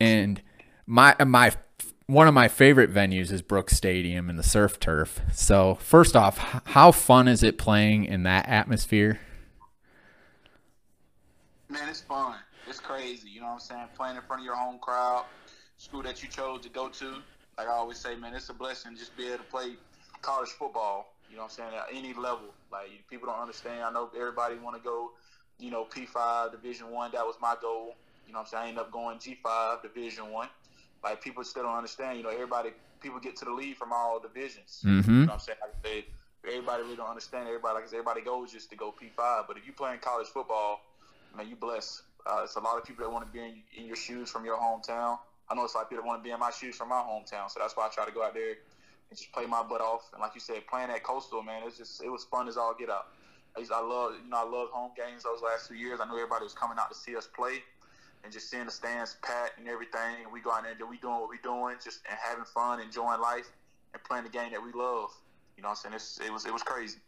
and 0.00 0.42
my 0.86 1.14
uh, 1.18 1.24
my 1.24 1.52
one 2.06 2.28
of 2.28 2.34
my 2.34 2.48
favorite 2.48 2.92
venues 2.92 3.32
is 3.32 3.40
Brooks 3.40 3.76
Stadium 3.76 4.28
and 4.28 4.38
the 4.38 4.42
surf 4.42 4.78
turf. 4.78 5.20
So 5.32 5.76
first 5.76 6.14
off, 6.14 6.38
how 6.66 6.92
fun 6.92 7.28
is 7.28 7.42
it 7.42 7.56
playing 7.56 8.04
in 8.04 8.24
that 8.24 8.48
atmosphere? 8.48 9.20
Man, 11.68 11.88
it's 11.88 12.02
fun. 12.02 12.36
It's 12.68 12.80
crazy. 12.80 13.30
You 13.30 13.40
know 13.40 13.46
what 13.46 13.52
I'm 13.54 13.60
saying? 13.60 13.86
Playing 13.96 14.16
in 14.16 14.22
front 14.22 14.42
of 14.42 14.46
your 14.46 14.56
home 14.56 14.78
crowd, 14.78 15.24
school 15.78 16.02
that 16.02 16.22
you 16.22 16.28
chose 16.28 16.60
to 16.62 16.68
go 16.68 16.88
to. 16.88 17.16
Like 17.56 17.68
I 17.68 17.72
always 17.72 17.98
say, 17.98 18.16
man, 18.16 18.34
it's 18.34 18.48
a 18.48 18.54
blessing 18.54 18.96
just 18.96 19.16
be 19.16 19.28
able 19.28 19.38
to 19.38 19.44
play 19.44 19.74
college 20.20 20.50
football. 20.50 21.14
You 21.30 21.36
know 21.36 21.42
what 21.42 21.58
I'm 21.58 21.70
saying? 21.70 21.74
At 21.74 21.86
any 21.92 22.12
level. 22.12 22.54
Like 22.70 22.90
people 23.08 23.28
don't 23.28 23.40
understand. 23.40 23.82
I 23.82 23.90
know 23.90 24.10
everybody 24.16 24.56
want 24.56 24.76
to 24.76 24.82
go, 24.82 25.12
you 25.58 25.70
know, 25.70 25.84
P5 25.84 26.52
Division 26.52 26.90
One. 26.90 27.10
That 27.12 27.24
was 27.24 27.36
my 27.40 27.56
goal. 27.60 27.94
You 28.26 28.32
know 28.32 28.40
what 28.40 28.46
I'm 28.46 28.50
saying? 28.50 28.64
I 28.64 28.68
ended 28.68 28.82
up 28.82 28.90
going 28.90 29.18
G5 29.18 29.82
Division 29.82 30.30
One. 30.30 30.48
Like 31.02 31.22
people 31.22 31.44
still 31.44 31.64
don't 31.64 31.76
understand. 31.76 32.18
You 32.18 32.24
know, 32.24 32.30
everybody 32.30 32.70
people 33.00 33.20
get 33.20 33.36
to 33.36 33.44
the 33.44 33.52
league 33.52 33.76
from 33.76 33.92
all 33.92 34.18
divisions. 34.18 34.82
Mm-hmm. 34.84 35.10
You 35.10 35.16
know 35.18 35.26
what 35.26 35.32
I'm 35.34 35.38
saying? 35.40 35.58
Like 35.60 35.82
they, 35.82 36.04
everybody 36.48 36.82
really 36.82 36.96
don't 36.96 37.08
understand. 37.08 37.46
Everybody, 37.46 37.74
like 37.74 37.84
everybody 37.84 38.22
goes 38.22 38.50
just 38.50 38.70
to 38.70 38.76
go 38.76 38.92
P5. 38.92 39.44
But 39.46 39.58
if 39.58 39.66
you 39.66 39.72
playing 39.72 40.00
college 40.00 40.28
football, 40.28 40.80
man, 41.36 41.48
you 41.48 41.56
blessed. 41.56 42.02
Uh, 42.26 42.40
it's 42.44 42.56
a 42.56 42.60
lot 42.60 42.78
of 42.78 42.84
people 42.84 43.04
that 43.04 43.12
want 43.12 43.26
to 43.26 43.30
be 43.30 43.38
in, 43.44 43.62
in 43.76 43.86
your 43.86 43.96
shoes 43.96 44.30
from 44.30 44.46
your 44.46 44.56
hometown. 44.56 45.18
I 45.50 45.54
know 45.54 45.64
it's 45.64 45.74
a 45.74 45.76
lot 45.76 45.84
of 45.84 45.90
people 45.90 46.02
that 46.02 46.08
want 46.08 46.22
to 46.22 46.24
be 46.24 46.32
in 46.32 46.40
my 46.40 46.50
shoes 46.50 46.76
from 46.76 46.88
my 46.88 47.02
hometown. 47.02 47.50
So 47.50 47.60
that's 47.60 47.76
why 47.76 47.86
I 47.86 47.90
try 47.90 48.06
to 48.06 48.12
go 48.12 48.24
out 48.24 48.32
there 48.32 48.56
and 49.10 49.18
just 49.18 49.30
play 49.32 49.44
my 49.44 49.62
butt 49.62 49.82
off. 49.82 50.08
And 50.14 50.22
like 50.22 50.34
you 50.34 50.40
said, 50.40 50.66
playing 50.66 50.88
at 50.88 51.02
Coastal, 51.02 51.42
man, 51.42 51.62
it's 51.66 51.76
just 51.76 52.02
it 52.02 52.08
was 52.08 52.24
fun 52.24 52.48
as 52.48 52.56
all 52.56 52.74
get 52.78 52.88
out. 52.88 53.08
I, 53.56 53.60
used, 53.60 53.72
I 53.72 53.80
love, 53.80 54.12
you 54.22 54.30
know, 54.30 54.38
I 54.38 54.48
love 54.48 54.70
home 54.70 54.90
games 54.96 55.22
those 55.22 55.42
last 55.42 55.68
two 55.68 55.74
years. 55.74 56.00
I 56.02 56.06
knew 56.06 56.14
everybody 56.14 56.44
was 56.44 56.54
coming 56.54 56.78
out 56.78 56.90
to 56.90 56.96
see 56.96 57.16
us 57.16 57.26
play 57.26 57.62
and 58.24 58.32
just 58.32 58.50
seeing 58.50 58.64
the 58.64 58.70
stands 58.70 59.16
packed 59.22 59.58
and 59.58 59.68
everything. 59.68 60.24
And 60.24 60.32
we 60.32 60.40
go 60.40 60.50
out 60.50 60.64
there 60.64 60.72
and 60.72 60.90
we 60.90 60.96
doing 60.96 61.20
what 61.20 61.30
we 61.30 61.38
doing, 61.42 61.76
just 61.82 62.00
and 62.08 62.18
having 62.20 62.44
fun, 62.44 62.80
enjoying 62.80 63.20
life, 63.20 63.50
and 63.92 64.02
playing 64.02 64.24
the 64.24 64.30
game 64.30 64.50
that 64.52 64.62
we 64.62 64.72
love. 64.72 65.10
You 65.56 65.62
know 65.62 65.68
what 65.68 65.78
I'm 65.84 65.92
saying? 65.92 65.94
It's, 65.94 66.20
it 66.20 66.32
was 66.32 66.46
it 66.46 66.52
was 66.52 66.62
crazy. 66.62 66.98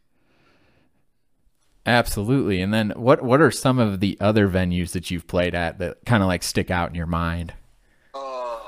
Absolutely. 1.85 2.61
And 2.61 2.75
then 2.75 2.91
what 2.97 3.23
what 3.23 3.41
are 3.41 3.51
some 3.51 3.79
of 3.79 4.01
the 4.01 4.17
other 4.21 4.49
venues 4.49 4.93
that 4.93 5.11
you've 5.11 5.27
played 5.27 5.55
at 5.55 5.79
that 5.79 6.05
kind 6.05 6.23
of 6.23 6.29
like 6.29 6.43
stick 6.43 6.71
out 6.71 6.89
in 6.89 6.95
your 6.95 7.07
mind? 7.07 7.55
Uh, 8.15 8.59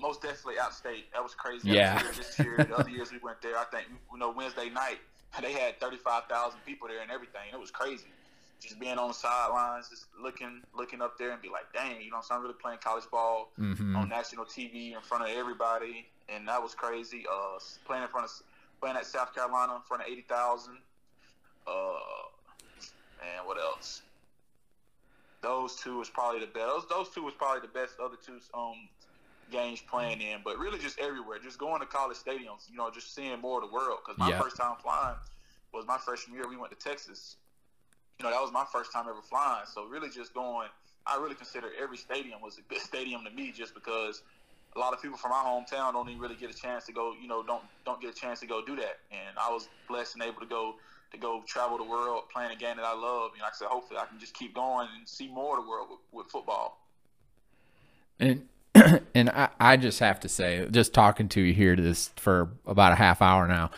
most 0.00 0.22
definitely 0.22 0.58
App 0.58 0.72
State. 0.72 1.12
That 1.12 1.22
was 1.22 1.34
crazy. 1.34 1.70
Yeah. 1.70 2.00
Here 2.00 2.12
this 2.16 2.38
year, 2.38 2.56
the 2.58 2.76
other 2.76 2.90
years 2.90 3.10
we 3.10 3.18
went 3.18 3.40
there, 3.42 3.56
I 3.56 3.64
think 3.64 3.86
you 4.12 4.18
know 4.18 4.30
Wednesday 4.30 4.68
night 4.70 4.98
they 5.42 5.52
had 5.52 5.80
thirty 5.80 5.96
five 5.96 6.24
thousand 6.28 6.60
people 6.64 6.88
there 6.88 7.00
and 7.02 7.10
everything. 7.10 7.50
It 7.52 7.58
was 7.58 7.70
crazy. 7.70 8.06
Just 8.60 8.78
being 8.78 8.96
on 8.98 9.08
the 9.08 9.14
sidelines, 9.14 9.90
just 9.90 10.06
looking 10.20 10.62
looking 10.74 11.02
up 11.02 11.18
there 11.18 11.32
and 11.32 11.42
be 11.42 11.48
like, 11.48 11.72
dang, 11.74 12.00
you 12.00 12.10
know, 12.10 12.20
so 12.22 12.34
I'm 12.34 12.42
really 12.42 12.54
playing 12.54 12.78
college 12.82 13.04
ball 13.10 13.50
Mm-hmm. 13.58 13.96
on 13.96 14.08
national 14.08 14.44
TV 14.44 14.94
in 14.94 15.00
front 15.02 15.24
of 15.24 15.30
everybody, 15.30 16.06
and 16.28 16.48
that 16.48 16.62
was 16.62 16.74
crazy. 16.74 17.24
Uh, 17.30 17.58
playing 17.84 18.02
in 18.02 18.08
front 18.08 18.24
of 18.26 18.32
playing 18.80 18.96
at 18.96 19.06
South 19.06 19.34
Carolina 19.34 19.74
in 19.74 19.82
front 19.82 20.02
of 20.02 20.08
eighty 20.08 20.22
thousand. 20.22 20.78
Uh, 21.66 21.94
and 23.20 23.46
what 23.46 23.58
else? 23.58 24.02
Those 25.42 25.76
two 25.76 25.98
was 25.98 26.08
probably 26.08 26.40
the 26.40 26.46
best. 26.46 26.66
Those, 26.66 26.86
those 26.88 27.08
two 27.14 27.22
was 27.22 27.34
probably 27.34 27.60
the 27.60 27.68
best 27.72 27.94
other 28.02 28.16
two 28.24 28.38
um 28.54 28.88
games 29.50 29.82
playing 29.82 30.20
in, 30.20 30.40
but 30.44 30.58
really 30.58 30.78
just 30.78 30.98
everywhere. 30.98 31.38
Just 31.42 31.58
going 31.58 31.80
to 31.80 31.86
college 31.86 32.16
stadiums, 32.16 32.68
you 32.68 32.76
know, 32.76 32.90
just 32.90 33.14
seeing 33.14 33.40
more 33.40 33.62
of 33.62 33.68
the 33.68 33.74
world. 33.74 33.98
Because 34.04 34.18
my 34.18 34.30
Yeah. 34.30 34.40
first 34.40 34.56
time 34.56 34.76
flying 34.82 35.16
was 35.72 35.86
my 35.86 35.98
freshman 35.98 36.36
year. 36.36 36.48
We 36.48 36.56
went 36.56 36.70
to 36.72 36.78
Texas. 36.78 37.36
You 38.18 38.24
know, 38.24 38.30
that 38.30 38.40
was 38.40 38.52
my 38.52 38.64
first 38.72 38.92
time 38.92 39.06
ever 39.08 39.22
flying. 39.22 39.66
So 39.66 39.86
really, 39.86 40.08
just 40.10 40.34
going. 40.34 40.68
I 41.06 41.16
really 41.16 41.34
consider 41.34 41.68
every 41.80 41.96
stadium 41.96 42.40
was 42.40 42.58
a 42.58 42.62
good 42.62 42.80
stadium 42.92 43.24
to 43.24 43.30
me, 43.30 43.52
just 43.52 43.74
because 43.74 44.22
a 44.76 44.78
lot 44.78 44.92
of 44.92 45.00
people 45.02 45.16
from 45.18 45.30
my 45.30 45.42
hometown 45.44 45.92
don't 45.92 46.08
even 46.08 46.20
really 46.20 46.36
get 46.36 46.50
a 46.50 46.54
chance 46.54 46.84
to 46.86 46.92
go. 46.92 47.12
You 47.20 47.28
know, 47.28 47.42
don't 47.42 47.64
don't 47.84 48.00
get 48.00 48.10
a 48.10 48.14
chance 48.14 48.40
to 48.40 48.46
go 48.46 48.64
do 48.64 48.76
that. 48.76 48.98
And 49.10 49.36
I 49.38 49.50
was 49.50 49.68
blessed 49.88 50.14
and 50.14 50.22
able 50.24 50.40
to 50.40 50.46
go 50.46 50.76
to 51.12 51.18
go 51.18 51.42
travel 51.46 51.78
the 51.78 51.84
world 51.84 52.22
playing 52.32 52.52
a 52.52 52.56
game 52.56 52.76
that 52.76 52.84
I 52.84 52.94
love. 52.94 53.32
You 53.34 53.40
know, 53.40 53.44
like 53.44 53.54
I 53.54 53.56
said, 53.58 53.68
hopefully 53.68 54.00
I 54.00 54.06
can 54.06 54.18
just 54.18 54.34
keep 54.34 54.54
going 54.54 54.88
and 54.96 55.08
see 55.08 55.28
more 55.28 55.58
of 55.58 55.64
the 55.64 55.68
world 55.68 55.88
with, 55.90 56.00
with 56.12 56.26
football. 56.30 56.80
And 58.20 58.48
and 59.14 59.30
I, 59.30 59.48
I 59.58 59.76
just 59.76 60.00
have 60.00 60.20
to 60.20 60.28
say, 60.28 60.66
just 60.70 60.94
talking 60.94 61.28
to 61.30 61.40
you 61.40 61.54
here 61.54 61.76
this 61.76 62.10
for 62.16 62.50
about 62.66 62.92
a 62.92 62.96
half 62.96 63.22
hour 63.22 63.46
now, 63.46 63.70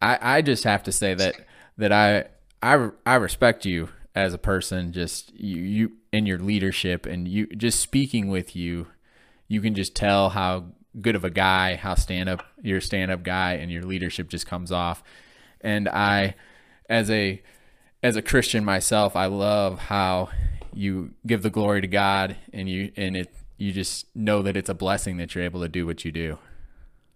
I, 0.00 0.18
I 0.20 0.42
just 0.42 0.64
have 0.64 0.82
to 0.84 0.92
say 0.92 1.14
that 1.14 1.36
that 1.76 1.92
I 1.92 2.26
I 2.62 2.90
I 3.06 3.14
respect 3.16 3.64
you 3.64 3.90
as 4.14 4.34
a 4.34 4.38
person, 4.38 4.92
just 4.92 5.32
you 5.38 5.62
you 5.62 5.92
in 6.12 6.26
your 6.26 6.38
leadership 6.38 7.06
and 7.06 7.28
you 7.28 7.46
just 7.48 7.80
speaking 7.80 8.28
with 8.28 8.56
you, 8.56 8.88
you 9.46 9.60
can 9.60 9.74
just 9.74 9.94
tell 9.94 10.30
how 10.30 10.66
good 11.00 11.14
of 11.14 11.24
a 11.24 11.30
guy, 11.30 11.76
how 11.76 11.94
stand 11.94 12.28
up 12.28 12.44
you're 12.62 12.78
a 12.78 12.82
stand 12.82 13.10
up 13.10 13.22
guy, 13.22 13.54
and 13.54 13.70
your 13.70 13.82
leadership 13.82 14.28
just 14.28 14.46
comes 14.46 14.72
off. 14.72 15.02
And 15.60 15.88
I, 15.88 16.34
as 16.88 17.10
a 17.10 17.42
as 18.02 18.16
a 18.16 18.22
Christian 18.22 18.64
myself, 18.64 19.16
I 19.16 19.26
love 19.26 19.78
how 19.78 20.30
you 20.72 21.14
give 21.26 21.42
the 21.42 21.50
glory 21.50 21.80
to 21.80 21.88
God 21.88 22.36
and 22.52 22.68
you 22.68 22.92
and 22.96 23.16
it 23.16 23.32
you 23.58 23.72
just 23.72 24.06
know 24.14 24.40
that 24.42 24.56
it's 24.56 24.70
a 24.70 24.74
blessing 24.74 25.16
that 25.18 25.34
you're 25.34 25.44
able 25.44 25.60
to 25.60 25.68
do 25.68 25.84
what 25.84 26.04
you 26.04 26.12
do. 26.12 26.38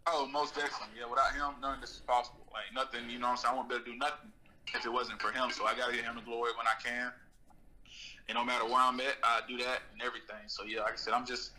Oh, 0.06 0.26
most 0.26 0.54
definitely. 0.54 0.98
Yeah, 0.98 1.08
without 1.08 1.32
him, 1.32 1.54
none 1.62 1.76
of 1.76 1.80
this 1.80 1.90
is 1.90 2.00
possible. 2.00 2.40
Like 2.52 2.64
nothing, 2.74 3.08
you 3.08 3.18
know 3.18 3.28
what 3.28 3.32
I'm 3.32 3.36
saying? 3.38 3.54
I 3.54 3.56
wouldn't 3.56 3.70
be 3.70 3.74
able 3.76 3.84
to 3.86 3.92
do 3.92 3.98
nothing 3.98 4.30
if 4.74 4.84
it 4.84 4.92
wasn't 4.92 5.22
for 5.22 5.30
him. 5.30 5.50
So 5.50 5.64
I 5.64 5.74
gotta 5.74 5.92
give 5.92 6.04
him 6.04 6.16
the 6.16 6.22
glory 6.22 6.50
when 6.58 6.66
I 6.66 6.76
can. 6.82 7.12
And 8.28 8.36
no 8.36 8.44
matter 8.44 8.64
where 8.64 8.82
I'm 8.82 8.98
at, 9.00 9.16
I 9.22 9.40
do 9.48 9.56
that 9.58 9.82
and 9.92 10.02
everything. 10.02 10.42
So 10.48 10.64
yeah, 10.64 10.80
like 10.80 10.94
I 10.94 10.96
said, 10.96 11.14
I'm 11.14 11.24
just 11.24 11.52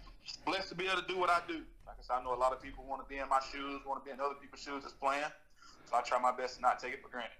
blessed 0.45 0.69
to 0.69 0.75
be 0.75 0.85
able 0.85 1.01
to 1.01 1.07
do 1.07 1.17
what 1.17 1.29
I 1.29 1.39
do. 1.47 1.63
Like 1.87 1.97
I 1.99 2.03
said, 2.03 2.13
I 2.19 2.23
know 2.23 2.33
a 2.33 2.39
lot 2.39 2.51
of 2.51 2.61
people 2.61 2.83
want 2.87 3.01
to 3.01 3.07
be 3.07 3.19
in 3.19 3.29
my 3.29 3.39
shoes, 3.51 3.81
want 3.87 4.03
to 4.03 4.05
be 4.05 4.11
in 4.13 4.19
other 4.19 4.35
people's 4.35 4.61
shoes 4.61 4.83
as 4.85 4.91
playing. 4.91 5.23
So 5.89 5.95
I 5.95 6.01
try 6.01 6.19
my 6.19 6.31
best 6.31 6.55
to 6.57 6.61
not 6.61 6.79
take 6.79 6.93
it 6.93 7.01
for 7.01 7.09
granted. 7.09 7.31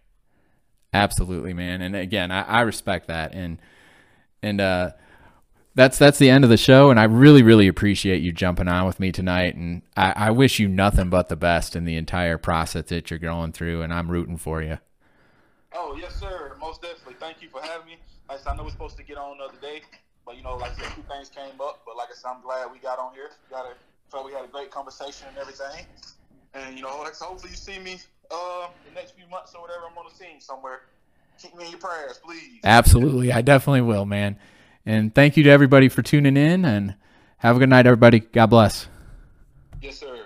Absolutely, 0.94 1.54
man. 1.54 1.82
And 1.82 1.96
again, 1.96 2.32
I, 2.32 2.44
I 2.44 2.62
respect 2.62 3.08
that. 3.08 3.34
And 3.34 3.60
and 4.42 4.62
uh 4.62 4.92
that's 5.76 5.98
that's 5.98 6.20
the 6.20 6.30
end 6.30 6.44
of 6.44 6.50
the 6.50 6.58
show 6.58 6.90
and 6.92 7.00
i 7.00 7.04
really 7.04 7.42
really 7.42 7.68
appreciate 7.68 8.22
you 8.22 8.32
jumping 8.32 8.68
on 8.68 8.86
with 8.86 9.00
me 9.00 9.12
tonight 9.12 9.56
and 9.56 9.82
I, 9.98 10.14
I, 10.16 10.32
wish 10.32 10.60
you 10.60 10.68
nothing 10.68 11.10
but 11.10 11.30
the 11.30 11.36
best 11.36 11.76
in 11.76 11.86
the 11.86 11.96
entire 11.96 12.38
process 12.38 12.86
that 12.86 13.10
you're 13.10 13.20
going 13.20 13.52
through 13.54 13.82
and 13.82 13.94
i'm 13.94 14.10
rooting 14.10 14.38
for 14.38 14.62
you. 14.62 14.78
Oh 15.74 15.98
yes 16.00 16.16
sir. 16.16 16.56
Most 16.60 16.84
definitely. 16.84 17.16
Thank 17.20 17.42
you 17.42 17.50
for 17.50 17.62
having 17.62 17.88
me. 17.88 17.98
Like 18.30 18.40
I, 18.40 18.44
said, 18.44 18.50
I 18.52 18.56
know 18.58 18.64
we're 18.64 18.70
supposed 18.70 18.98
to 18.98 19.04
get 19.04 19.18
on 19.18 19.40
the 19.40 19.46
other 19.46 19.58
day 19.60 19.82
but 20.26 20.38
you 20.38 20.44
know 20.44 20.56
like 20.56 20.72
I 20.72 20.84
said 20.84 20.96
two 20.96 21.04
things 21.10 21.30
came 21.30 21.60
up 21.62 21.82
but 21.86 21.98
like 21.98 22.08
i 22.10 22.16
said 22.16 22.30
i'm 22.34 22.42
glad 22.42 22.72
we 22.72 22.80
got 22.80 23.00
on 23.00 23.14
here. 23.14 23.30
We 23.50 23.56
got 23.56 23.66
a 23.66 23.74
felt 24.12 24.26
we 24.26 24.34
had 24.34 24.46
a 24.46 24.48
great 24.48 24.70
conversation 24.70 25.28
and 25.30 25.38
everything. 25.38 25.86
And 26.54 26.78
you 26.78 26.84
know 26.84 27.00
like, 27.00 27.16
so 27.16 27.26
hopefully 27.26 27.52
you 27.52 27.58
see 27.58 27.80
me 27.80 27.98
uh 28.32 28.68
the 28.88 28.96
next 28.96 29.12
few 29.12 29.28
months 29.28 29.54
or 29.56 29.62
whatever 29.62 29.86
i'm 29.90 29.98
on 29.98 30.06
the 30.10 30.16
scene 30.16 30.40
somewhere. 30.40 30.82
Keep 31.42 31.58
me 31.58 31.66
in 31.66 31.72
your 31.72 31.80
prayers 31.80 32.20
please. 32.24 32.60
Absolutely. 32.64 33.32
I 33.32 33.42
definitely 33.42 33.82
will 33.82 34.06
man 34.06 34.38
and 34.86 35.14
thank 35.14 35.38
you 35.38 35.44
to 35.44 35.50
everybody 35.50 35.90
for 35.90 36.02
tuning 36.02 36.38
in 36.38 36.66
and 36.66 36.96
have 37.38 37.56
a 37.56 37.60
good 37.60 37.70
night, 37.70 37.86
everybody. 37.86 38.20
God 38.20 38.48
bless. 38.48 38.88
Yes, 39.82 40.00
sir. 40.00 40.23